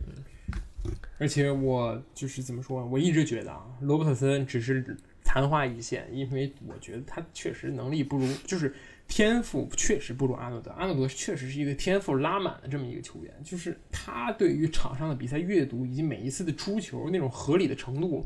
[1.19, 8.73] 而且我就是怎么说，我一直觉得啊，罗伯特森只是昙花一现，因为我觉得他确实能力不如，就是。
[9.07, 18.23] 天赋确实不如阿诺德，阿诺德确实是一个天赋拉满的这么一个球员，就是他对于场上的比赛阅读以及每一次的出球那种合理的程度，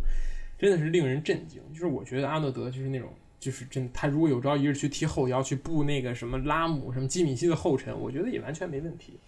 [0.59, 1.59] 真的是令人震惊。
[1.73, 9.19] 就是我觉得阿诺德就是那种，就是真他如果有朝一日去踢后腰，去布那个什么拉姆、什么基米希的后尘，我觉得也完全没问题。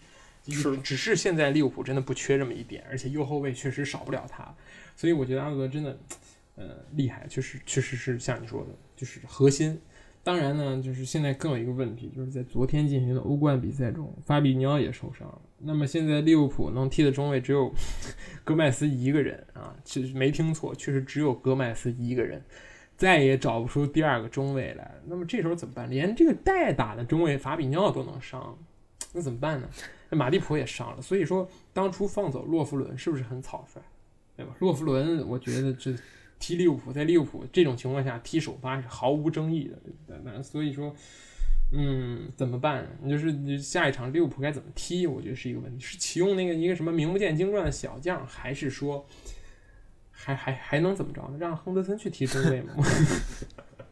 [0.53, 4.55] 是，只是现在利物浦真的不缺这么一点，而且右后卫确实少不了他，
[4.95, 5.97] 所以我觉得阿诺德真的，
[6.55, 9.79] 呃，厉害，确实确实是像你说的，就是核心。
[10.23, 15.41] 当然呢，就是现在更有一个问题，就是在昨天进行的欧冠比赛中，法比尼奥也受伤了。
[15.59, 17.73] 那么现在利物浦能踢的中卫只有
[18.43, 22.43] 戈麦斯一个人啊，其实没听错，确实只有戈麦斯一个人，
[22.97, 24.95] 再也找不出第二个中卫来。
[25.05, 25.89] 那么这时候怎么办？
[25.89, 28.57] 连这个代打的中卫法比尼奥都能伤，
[29.13, 29.69] 那怎么办呢？
[30.09, 31.01] 那马蒂普也伤了。
[31.01, 33.81] 所以说，当初放走洛夫伦是不是很草率？
[34.35, 34.55] 对吧？
[34.59, 35.93] 洛夫伦，我觉得这。
[36.39, 39.71] 踢利物浦，在利物浦这种情况下踢首发是毫无争议
[40.05, 40.95] 的，那所以说，
[41.71, 42.87] 嗯，怎么办？
[43.01, 45.07] 你就是你下一场利物浦该怎么踢？
[45.07, 49.03] 我觉得是一个问题，是启用那个一个什么名不见经传的小将，还是说，
[50.11, 51.27] 还还还能怎么着？
[51.39, 52.75] 让亨德森去踢中卫吗？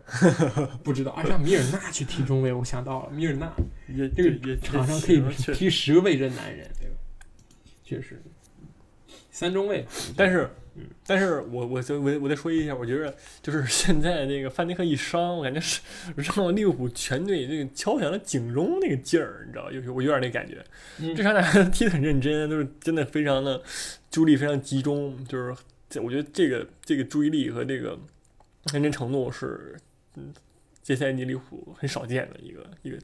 [0.84, 3.52] 不知道啊，让米尔纳去踢中卫，我想到了，米尔纳
[3.96, 5.22] 这个场上可以
[5.54, 6.96] 踢十个位置的男人，对吧？
[7.84, 8.22] 确实，
[9.32, 9.86] 三中卫，
[10.16, 10.50] 但是。
[10.78, 15.80] 嗯，但是我我就我我再说一下，我觉得就是 现在这个范迪克一伤，我感觉是
[16.18, 20.62] 让利物浦全队这个敲响了警钟那个劲儿，你知道，有我有点那感觉。
[21.16, 23.64] 这场大家踢得很认真，都是真的非常的
[24.12, 25.56] 注意力非常集中，就是
[26.02, 27.98] 我觉得这个这个注意力和这个
[28.74, 29.78] 认真程度是，
[30.18, 30.34] 嗯，
[30.86, 32.98] 这赛季利物浦很少见的一个一个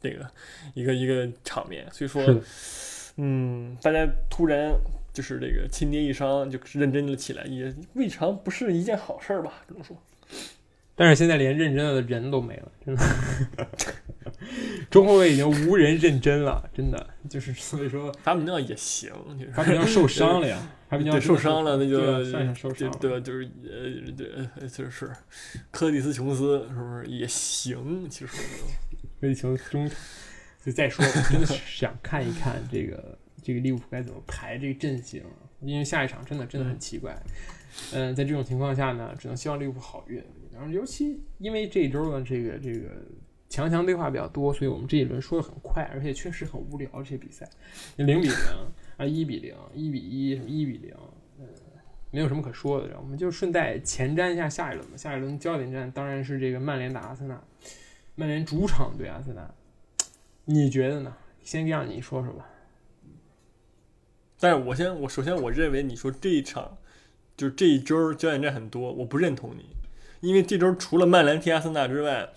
[0.00, 0.28] 这个
[0.74, 1.86] 一个一个场面。
[1.92, 2.20] 所以说，
[3.16, 4.74] 嗯，大家突然
[5.12, 9.62] 就是这个亲爹一伤，就认真了起来，也未尝不是一件好事儿吧？
[9.68, 9.96] 只能说。
[10.96, 13.68] 但是现在连认真的人都没了，真的。
[14.90, 19.12] 中后卫已经无人认真了，真的就是所以说，法比奥也行，
[19.54, 22.24] 法比奥受伤了呀， 法比奥受伤了，那就
[22.54, 25.10] 受伤，对，就是呃，对，就是
[25.70, 28.08] 科蒂斯琼斯是不是也行？
[28.08, 28.32] 其实
[29.20, 29.90] 科蒂琼斯中，
[30.64, 35.22] 就再说我，真的是想看一看这个这个利物浦该怎么排这个阵型，
[35.60, 37.16] 因为下一场真的真的很奇怪。
[37.92, 40.22] 嗯，在这种情况下呢，只能希望利物浦好运。
[40.52, 42.88] 然后，尤其因为这一周呢，这个这个
[43.48, 46.88] 强强对话比较多，所以我们这一轮说的很快，而且确实很无聊。
[46.98, 47.48] 这些比赛，
[47.96, 48.36] 零比零
[48.98, 50.94] 啊，一比零，一比一，什么一比零，
[51.38, 51.46] 嗯，
[52.10, 52.96] 没有什么可说的。
[53.00, 54.96] 我们就顺带前瞻一下下一轮吧。
[54.96, 57.42] 下一轮焦点战当然是这个曼联打阿森纳，
[58.14, 59.54] 曼联主场对阿森纳，
[60.44, 61.16] 你觉得呢？
[61.42, 62.46] 先让你说说吧。
[64.38, 66.76] 但是我先，我首先我认为你说这一场，
[67.36, 69.64] 就这一周焦点战很多，我不认同你。
[70.20, 72.28] 因为这周除了曼联踢阿森纳之外，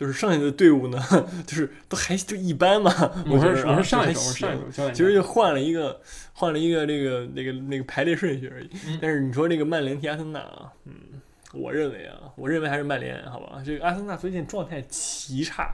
[0.00, 0.98] 就是剩下的队伍呢，
[1.46, 2.90] 就是都还就一般嘛。
[3.30, 6.00] 我说我说上一周上一周，其实就换了一个
[6.32, 8.70] 换了一个这个那个那个排列顺序而已。
[8.98, 10.94] 但是你说这个曼联踢阿森纳啊，嗯，
[11.52, 13.62] 我认为啊，我认为还是曼联好吧。
[13.62, 15.70] 这个阿森纳最近状态奇差，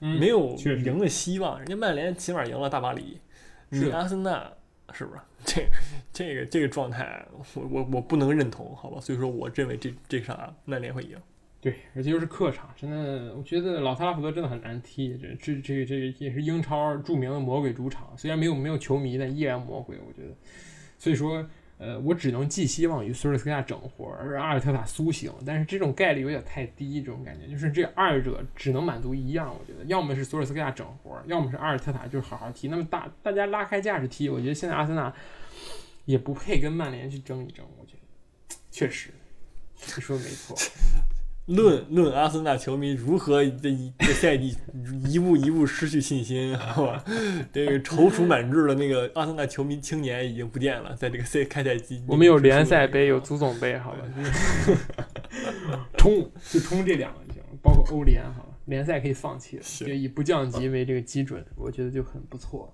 [0.00, 1.56] 没有赢的希望。
[1.60, 3.20] 人家曼联起码赢了大巴黎，
[3.68, 4.52] 你阿森纳。
[4.94, 5.66] 是不是这
[6.12, 9.00] 这个这个状态，我我我不能认同，好吧？
[9.00, 11.16] 所以说，我认为这这场曼联会赢。
[11.62, 15.16] 对，而且又是客场，真的，我觉得老特拉福德真的很难踢。
[15.16, 19.96] 这这这这也是英超著名的魔鬼主场，虽然没有没有球迷，但依然魔鬼。
[20.06, 20.34] 我觉得，
[20.98, 21.48] 所以说。
[21.78, 32.68] 呃，我只能寄希望于索尔斯克亚整活，而阿尔特塔苏醒，但是这种概率有点太低，这种感觉就是这二者只能满足一样，我觉得，要么是索尔斯克亚整活，要么是阿尔特塔就是好好踢。
[32.68, 35.12] 那么大大家拉开架势踢，我觉得现在阿森纳
[36.04, 39.10] 也不配跟曼联去争一争，我觉得确实，
[39.96, 40.56] 你说的没错。
[41.46, 44.56] 论论阿森纳球迷如何这一这赛季
[45.08, 47.04] 一步一步失去信心，好吧？
[47.52, 53.98] 这个踌躇满志的那个阿森纳球迷青年已经不见了，在这个赛开赛季，我们有联赛杯，有足总杯，好吧？
[55.98, 58.48] 冲就冲这两个就行，包括欧联，好吧？
[58.66, 62.72] 联赛可以放弃了，就以不降级为这个基准，我觉得就很不错。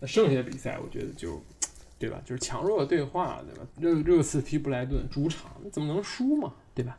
[0.00, 1.40] 那剩下的比赛，我觉得就
[1.96, 2.20] 对吧？
[2.24, 3.64] 就是强弱的对话，对吧？
[3.78, 6.52] 热热刺踢布莱顿，主场怎么能输嘛？
[6.74, 6.98] 对吧？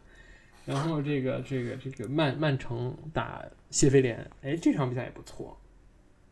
[0.65, 5.57] 然后这个这个这个曼曼城打谢菲联，哎，这场比赛也不错，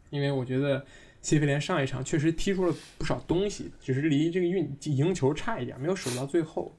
[0.09, 0.83] 因为我觉得
[1.21, 6.75] 谢菲联上一场确实踢出了不少东西，只是离这个运赢球差一点，没有守到最后。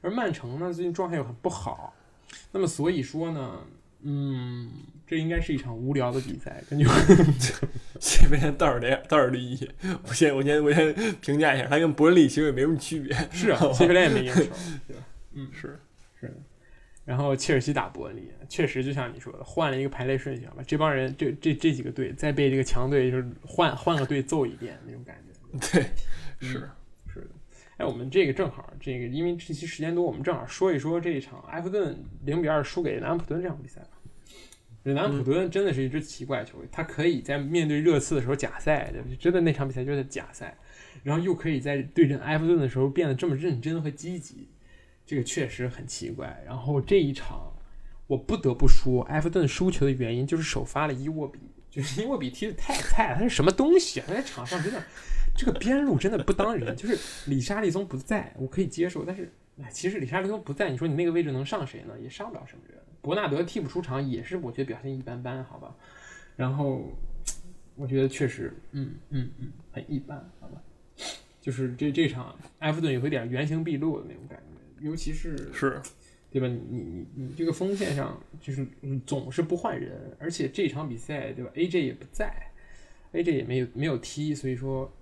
[0.00, 1.92] 而曼城呢，最近状态又很不好，
[2.52, 3.58] 那么所以说呢，
[4.02, 4.70] 嗯，
[5.06, 6.62] 这应该是一场无聊的比赛。
[6.70, 6.84] 根据
[7.98, 9.68] 谢菲联倒数第倒数第一，
[10.06, 13.12] 我先我先我先评价一下，他跟伯恩利其实也没什么区别。
[13.32, 14.42] 是啊，谢菲联也没赢球，
[14.86, 15.02] 对吧？
[15.32, 15.80] 嗯，是。
[17.08, 20.56] 是，然后切尔西打伯恩利，确实就像你说的，换了一个排列顺序吧。
[20.66, 25.58] 这帮人，这这这几个队再被这个强队就是换换个队揍一遍那种感觉。
[25.72, 25.82] 对，
[26.38, 26.68] 是
[27.12, 27.28] 是的。
[27.78, 33.88] 哎，我们这个正好，这个因为这期时间多，我们正好说一说这一场埃弗顿零比二输给南安普顿这场比赛吧。
[34.82, 40.56] 南安普顿真的是一支奇怪球队，他可以在面对热刺的时候假赛，真的那场比赛就是假赛，
[41.02, 44.48] 然后又可以在对阵埃弗顿的时候变得这么认真和积极。
[45.08, 46.38] 这个确实很奇怪。
[46.44, 47.50] 然后这一场，
[48.06, 51.38] 我不得不说，埃弗顿输球的原因就是首发了伊沃比，
[51.70, 54.04] 就是伊沃比踢的太菜，他是什么东西啊？
[54.06, 54.82] 他在场上真的，
[55.34, 56.76] 这个边路真的不当人。
[56.76, 59.32] 就是里沙利松不在，我可以接受，但是
[59.62, 61.98] 哎，其实里沙利松不在，你说你那个位置能上谁呢？
[61.98, 62.78] 也上不了什么人。
[63.00, 65.74] 伯纳德替补出场也是，我觉得表现一般般，好吧。
[66.36, 66.92] 然后
[67.76, 70.60] 我觉得确实，嗯嗯嗯，很一般，好吧。
[71.40, 74.57] 就是这这场埃弗顿有一点原形毕露的那种感觉。
[74.80, 75.80] 尤其是是，
[76.30, 76.46] 对吧？
[76.46, 78.66] 你你你你这个锋线上就是
[79.06, 82.32] 总是不换人，而且这场比赛对吧？AJ 也不在
[83.12, 84.92] ，AJ 也没有没有踢，所以说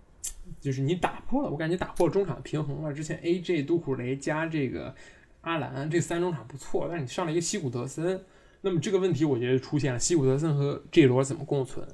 [0.61, 2.93] 就是你打破了，我感觉打破了中场平衡了。
[2.93, 4.95] 之前 AJ、杜库雷加这个
[5.43, 8.25] 阿兰这三中场不错，但是你上了一个西古德森，
[8.61, 11.87] 那么这个问题我觉得出现了：西古德森和 J 罗怎么共存？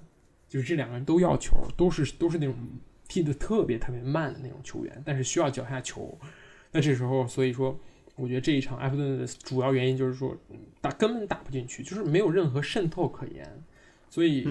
[0.48, 2.54] 就是这两个人都要球，都是都是那种
[3.08, 6.18] 踢的特别特别慢的那种球员，但是需要脚下球。
[6.72, 7.78] 那这时候，所以说，
[8.16, 10.36] 我觉得这一场埃弗顿的主要原因就是说，
[10.80, 13.62] 打根本打不进去，就是没有任何渗透可言。
[14.08, 14.46] 所以，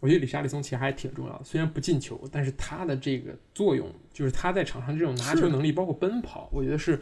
[0.00, 7.00] 我觉得里沙利松其实还挺重要的，虽然不进球，但是他的这个作用，就是他在场上这种拿球能力，包括奔跑，我觉得是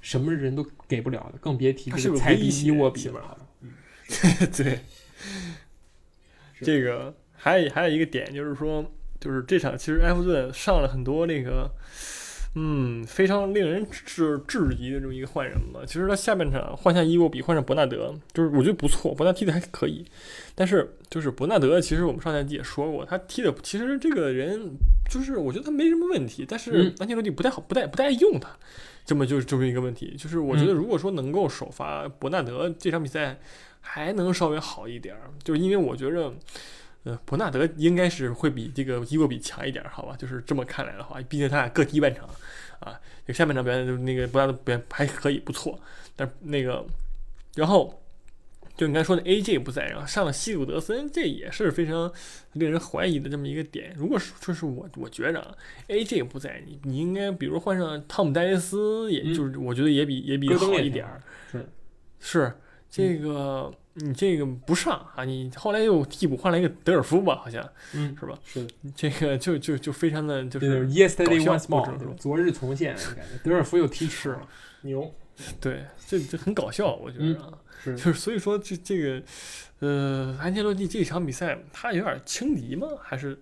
[0.00, 3.38] 什么人都给不了的，更别提这个菜地威胁伊沃比了。
[4.56, 4.80] 对，
[6.60, 8.84] 这个还有还有一个点就是说，
[9.18, 11.68] 就是这场其实埃弗顿上了很多那个，
[12.58, 15.80] 嗯，非常令人质质疑的这么一个换人嘛。
[15.86, 20.04] 其实他下半场换下伊沃比，换上伯纳德，就是我觉得不错，伯纳德踢的还可以。
[20.54, 24.70] 但是就是伯纳德，其实我们上赛季也说过，他踢的其实这个人
[25.10, 28.48] 就是我觉得他没什么问题，但是嗯安切洛蒂不太好，不太不太爱用他。
[29.04, 33.38] 这么就是这么一个问题，就是我觉嗯得如果说能够首发伯纳德这场比赛
[33.80, 36.34] 还能稍微好一点儿，就是因为我觉着，
[37.04, 40.16] 呃，伯纳德应该是会比这个伊沃比强一点儿，好吧？
[40.18, 42.28] 就是这么看来的话，毕竟他俩各踢半场
[42.90, 45.78] 啊，这个下半场表现就那个博大的表现还可以，不错，
[46.14, 46.84] 但那个
[47.56, 48.02] 然后。
[48.76, 52.12] 就你刚才说的 AJ 不在，然后上了西鲁德森，这也是非常
[52.52, 53.90] 令人怀疑的这么一个点。
[53.96, 55.56] 如果说是我，我觉着啊
[55.88, 61.22] ，AJ 不在，你你应该比如换上汤姆戴维斯，也嗯就是我觉得也比也比好一点儿。
[61.50, 61.66] 是
[62.20, 62.52] 是
[62.90, 68.38] 这个，你这个不上啊，你后来又替补换了一个德尔夫吧，好像嗯，是吧？
[68.44, 74.48] 是的，这个就就就非常的就是搞 once 笑道对吧昨日重现，感觉德尔夫又踢是球了，
[74.82, 75.14] 牛，
[75.60, 77.52] 对，这这很搞笑，我觉得啊。
[77.84, 79.22] 是就是所以说这这个，
[79.80, 82.88] 呃，安切洛蒂这场比赛他有点轻敌吗？
[83.02, 83.38] 还是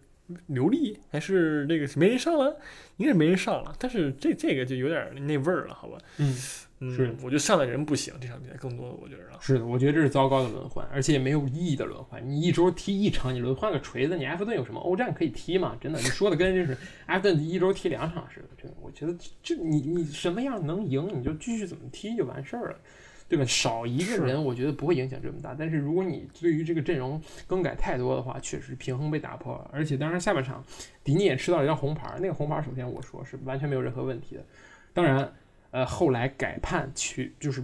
[0.48, 0.98] 流利？
[1.08, 2.56] 还是那个没人上了？
[2.96, 5.96] 应该是没人上了，但是这这个就有点那味儿了，好吧？
[6.18, 6.36] 嗯，
[6.80, 12.20] 嗯，是我觉得上的人不行，这场比赛更多的我觉得啊，是的，我觉得这是糟糕的轮换，而且也没有意义的轮换。
[12.28, 15.76] 你一周踢一场，你轮换个锤子，你埃弗顿有什么欧战可以踢吗？
[15.80, 18.48] 真的，你说的跟就是 埃弗顿一周踢两场似的。
[18.56, 22.78] 真的，我觉得这你你什么样能赢，你就继续怎么踢就完事儿了。
[23.26, 23.44] 对吧？
[23.46, 25.56] 少一个人，我觉得不会影响这么大。
[25.58, 29.70] 但是如果你对于这个阵容更改太多的话，确实平衡被打破了。
[29.72, 30.62] 而且当然下半场
[31.02, 34.44] 迪尼也吃到了一张红牌，那个红牌首先我说是完全没有任何问题的。
[34.92, 35.32] 当然，
[35.74, 37.60] 呃，后来改判去就是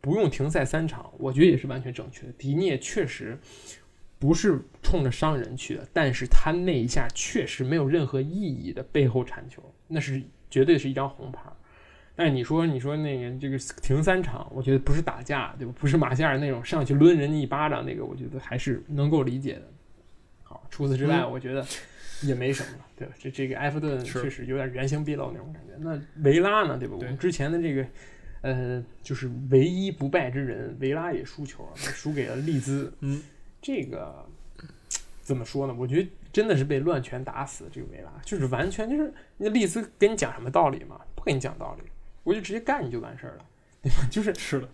[0.00, 2.32] 不用停赛三场，我觉得也是完全正确的。
[2.34, 3.36] 迪涅确实
[4.16, 11.40] 不是冲着伤人去的，但是他那一下确实没有任何意义的背后铲球，那是绝对是一张红牌。
[12.14, 15.74] 但是你说你说那个这个停三场，我觉得不是打架，对吧？
[15.80, 19.62] 不是马夏尔那种上去抡人家一巴掌那个，我觉得还是能够理解的。
[20.44, 21.66] 好，除此之外，嗯我觉得
[22.22, 23.14] 也没什么了，对吧？
[23.18, 25.74] 这这个埃弗顿确实有点原形毕露那种感觉。
[25.78, 26.96] 那维拉呢，对吧？
[26.96, 27.86] 我们之前的这个
[28.40, 32.92] 呃，就是唯一不败之人，维拉也输球了，输给了利兹。
[33.00, 33.22] 嗯，
[33.60, 34.24] 这个
[35.22, 35.74] 怎么说呢？
[35.78, 37.64] 我觉得真的是被乱拳打死。
[37.72, 41.00] 这个维拉就是完全就是那利兹跟你讲什么道理嘛？
[41.14, 41.88] 不跟你讲道理，
[42.24, 43.44] 我就直接干你就完事儿了，
[43.82, 44.06] 对吧？
[44.10, 44.68] 就是是的，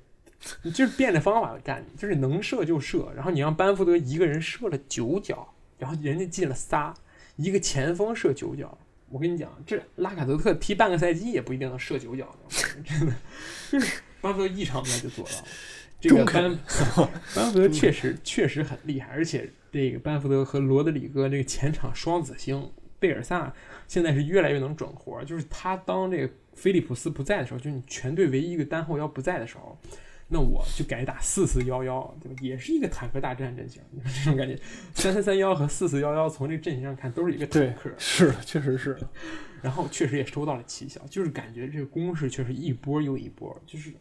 [0.63, 6.95] 你就是变着方法的干你，就是能射就射，然后你让班福德一个人射了九脚，然后人家进了仨，
[7.37, 8.79] 一个前锋射九脚。
[9.11, 13.15] 我跟你讲，这拉卡泽特踢半个赛季也不一定能射九脚呢，真的，
[13.71, 15.45] 就是班福德一场比赛就做到了。
[16.01, 16.59] 这个班
[17.35, 23.55] 班福德确实确实很厉害，而且这个班福德和罗德里戈这个前场双子星贝尔萨
[23.87, 29.79] 现在是越来越能整活儿，就是他当这个菲利普斯不在的时候，就是你全队唯一一个单后腰不在的时候，
[30.29, 32.37] 那我就改打四四幺幺，对吧？
[32.41, 34.59] 也是一个坦克大战阵型， 这种感觉。
[34.95, 38.97] 三三三幺和四四幺幺从这个阵型上看都是一个坦克，是的，确实是，
[39.63, 43.93] 然后确实也收到了奇效，就是感觉这个攻势确实一波又一波，就是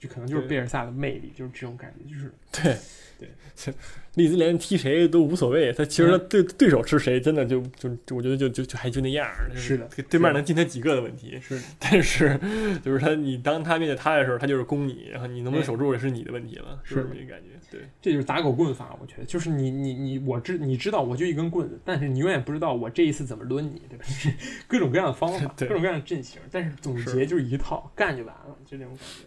[0.00, 2.76] 这可能就是贝尔萨的魅力，就是这种感觉，就是 对
[3.18, 3.72] 对， 这
[4.14, 12.38] 利兹联踢谁都无所谓，他其实他对对手是谁，真的就就就我觉得就就就还就那样儿，是的对面能进他几个的问题，是但是
[12.84, 24.04] 就是他你当他面对他的时候，他就是攻你，然后你能不能哎守住也是你的问题了，是是这么一个感觉，对，这就是打狗棍法，我觉得就是你你你我知你知道我就一根棍子，但是你永远不知道我这一次怎么抡你，对吧？
[24.04, 24.32] 就 是
[24.68, 29.24] 各种各样的方法，各种各样的阵型，但是总结就是一套，干就完了，就那种感觉。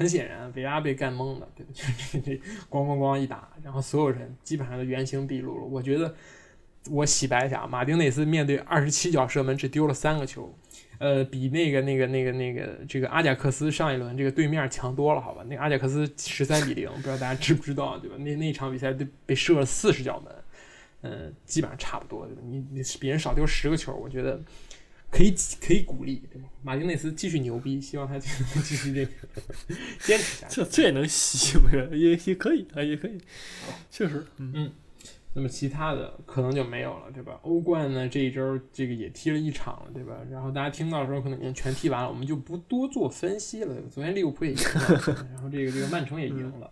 [0.00, 1.72] 很显然，维拉被干懵了，对吧？
[2.10, 2.32] 就这
[2.70, 5.64] 咣咣咣一打，然后所有人基本上都原形毕露了。
[5.64, 6.14] 我觉得
[6.88, 10.56] 我洗白一下，马丁内斯面对二十七脚射门只丢了三个球，
[10.96, 15.44] 呃，比那个那个那个那个这个阿贾克斯上一轮这个对面强多了，好吧？
[15.46, 18.16] 那阿贾克斯十三比零，不知道大家知不知道，对吧？
[18.16, 20.34] 那那场比赛被被射了四十脚门，
[21.02, 22.40] 嗯、基本上差不多，对吧？
[22.42, 24.40] 你你比人少丢十个球，我觉得
[25.10, 26.48] 可以可以鼓励，对吧？
[26.62, 29.10] 马丁内斯继续牛逼，希望他继续继续这个
[30.00, 30.54] 坚持下去。
[30.56, 33.18] 这这也能吸，不是也也可以啊，也可以，
[33.90, 34.70] 确实，嗯，
[35.34, 37.38] 那么其他的可能就没有了，对吧？
[37.42, 40.16] 欧冠呢这一周这个也踢了一场了，对吧？
[40.30, 46.70] 然后大家听到的时候可能已经全踢完了，我们就不多做分析了，昨天利物浦也赢了，然后这个这个曼城也赢了。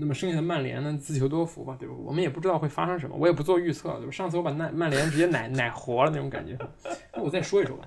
[0.00, 1.94] 那么剩下的曼联呢，自求多福吧，对吧？
[1.94, 4.10] 我们也不知道会发生什么，我也不做预测，对吧？
[4.10, 6.58] 上次我把曼曼联直接奶 奶活了那种感觉，
[7.14, 7.86] 那我再说一说吧。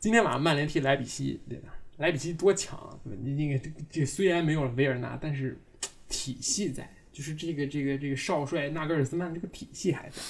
[0.00, 1.74] 今天晚上曼联踢莱比锡，对吧？
[1.98, 3.18] 莱比锡多强啊，对吧？
[3.22, 5.60] 你那个这虽然没有了维尔纳，但是
[6.08, 10.22] 体系在，就是这个这个这个少帅纳格尔斯曼这个体系还在，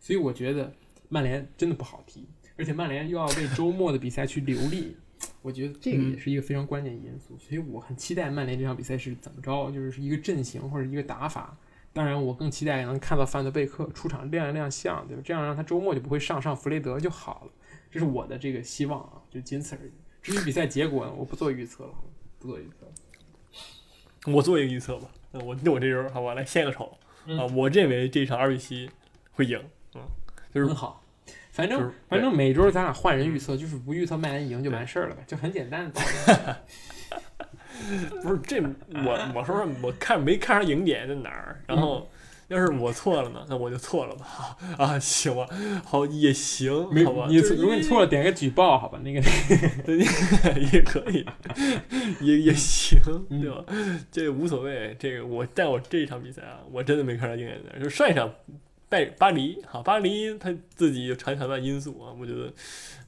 [0.00, 0.74] 所以我觉得
[1.08, 2.26] 曼联真的不好踢，
[2.56, 4.96] 而且曼联又要为周末的比赛去留力，
[5.42, 11.56] 我觉得这个也是一个非常关键因素，所以我很期待曼联这场比赛是怎么着，就是一个阵型或者一个打法。
[11.92, 15.22] 当然，我更期待能看到范德贝克出场亮一亮相，对吧？
[15.24, 17.52] 这样让他周末就不会上上弗雷德就好了，
[17.90, 19.92] 这是我的这个希望啊，就仅此而已。
[20.22, 21.94] 至于比赛结果呢，我不做预测了，
[22.38, 24.32] 不做预测。
[24.32, 26.96] 我做一个预测吧，那我那我这人好吧，来献个丑、
[27.26, 27.46] 嗯啊！
[27.54, 28.88] 我认为这场二比七
[29.32, 29.60] 会赢，
[29.94, 30.00] 嗯，
[30.54, 31.01] 就是很好，
[31.52, 35.92] 反正、就是反正每周咱俩换人预测，就是不预测曼联赢就完事儿了呗，就很简单。
[38.22, 42.08] 不是这我我说说我看没看上赢点在哪儿，然后
[42.48, 45.46] 要是我错了呢，那我就错了吧 啊，行吧，
[45.84, 49.00] 好也行，没好吧，你如果你错了，点个举报，好吧？
[49.02, 49.20] 那个
[49.84, 49.98] 对
[50.72, 51.26] 也可以，
[52.20, 52.98] 也也行，
[53.30, 53.64] 嗯对吧？
[54.12, 54.94] 这无所谓。
[54.98, 57.82] 这个我，但我这一场比赛啊，我真的没看上鹰眼的。
[57.82, 58.32] 就上一场
[58.92, 62.52] 拜巴黎，哈，巴黎他自己有传承的因素啊，我觉得，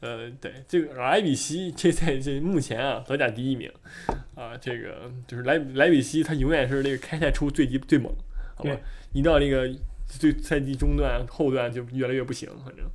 [0.00, 3.70] 呃，对这个莱比锡这赛季目前啊德甲第一名
[4.34, 8.10] 啊，这个就是莱莱比锡，他永远是这个开赛出最急最猛，
[8.56, 8.74] 好吧？
[9.12, 9.70] 一到这个
[10.06, 12.86] 最赛季中段后段就越来越不行，反正，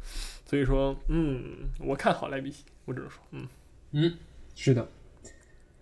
[0.47, 3.47] 所以说，嗯，我看好莱比锡，我只能说，嗯。
[3.91, 4.17] 嗯，
[4.55, 4.89] 是的。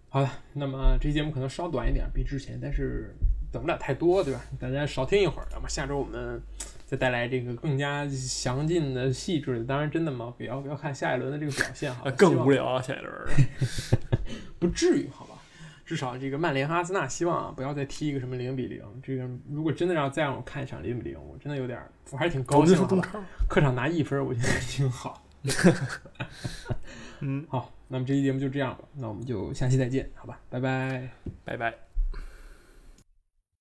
[0.09, 3.15] 好了，那么这期节目可能稍短一点，比之前，但是
[3.49, 4.43] 等不了太多，对吧？
[4.59, 6.41] 大家少听一会儿，那么下周我们
[6.87, 9.65] 再带来这个更加详尽的、细致的。
[9.65, 12.81] 当然，真的嘛，不要要看下一轮的这个表现哈啊，，更无聊啊！
[12.81, 13.13] 下一轮，
[14.57, 15.35] 不至于，好吧？
[15.85, 18.81] 至少这个曼联和阿森纳希望啊，不要再踢一个什么零比零。
[19.03, 21.77] 这个如果真的让再让我看一场零比零，我真的有点，
[22.11, 23.09] 我还是挺高兴的。
[23.49, 25.21] 客场拿一分，我觉得挺好。
[27.19, 30.39] 嗯， 好，那么这期节目就这样吧，那我们就下期再见，好吧？
[30.49, 31.09] 拜拜。
[31.43, 31.86] 拜拜。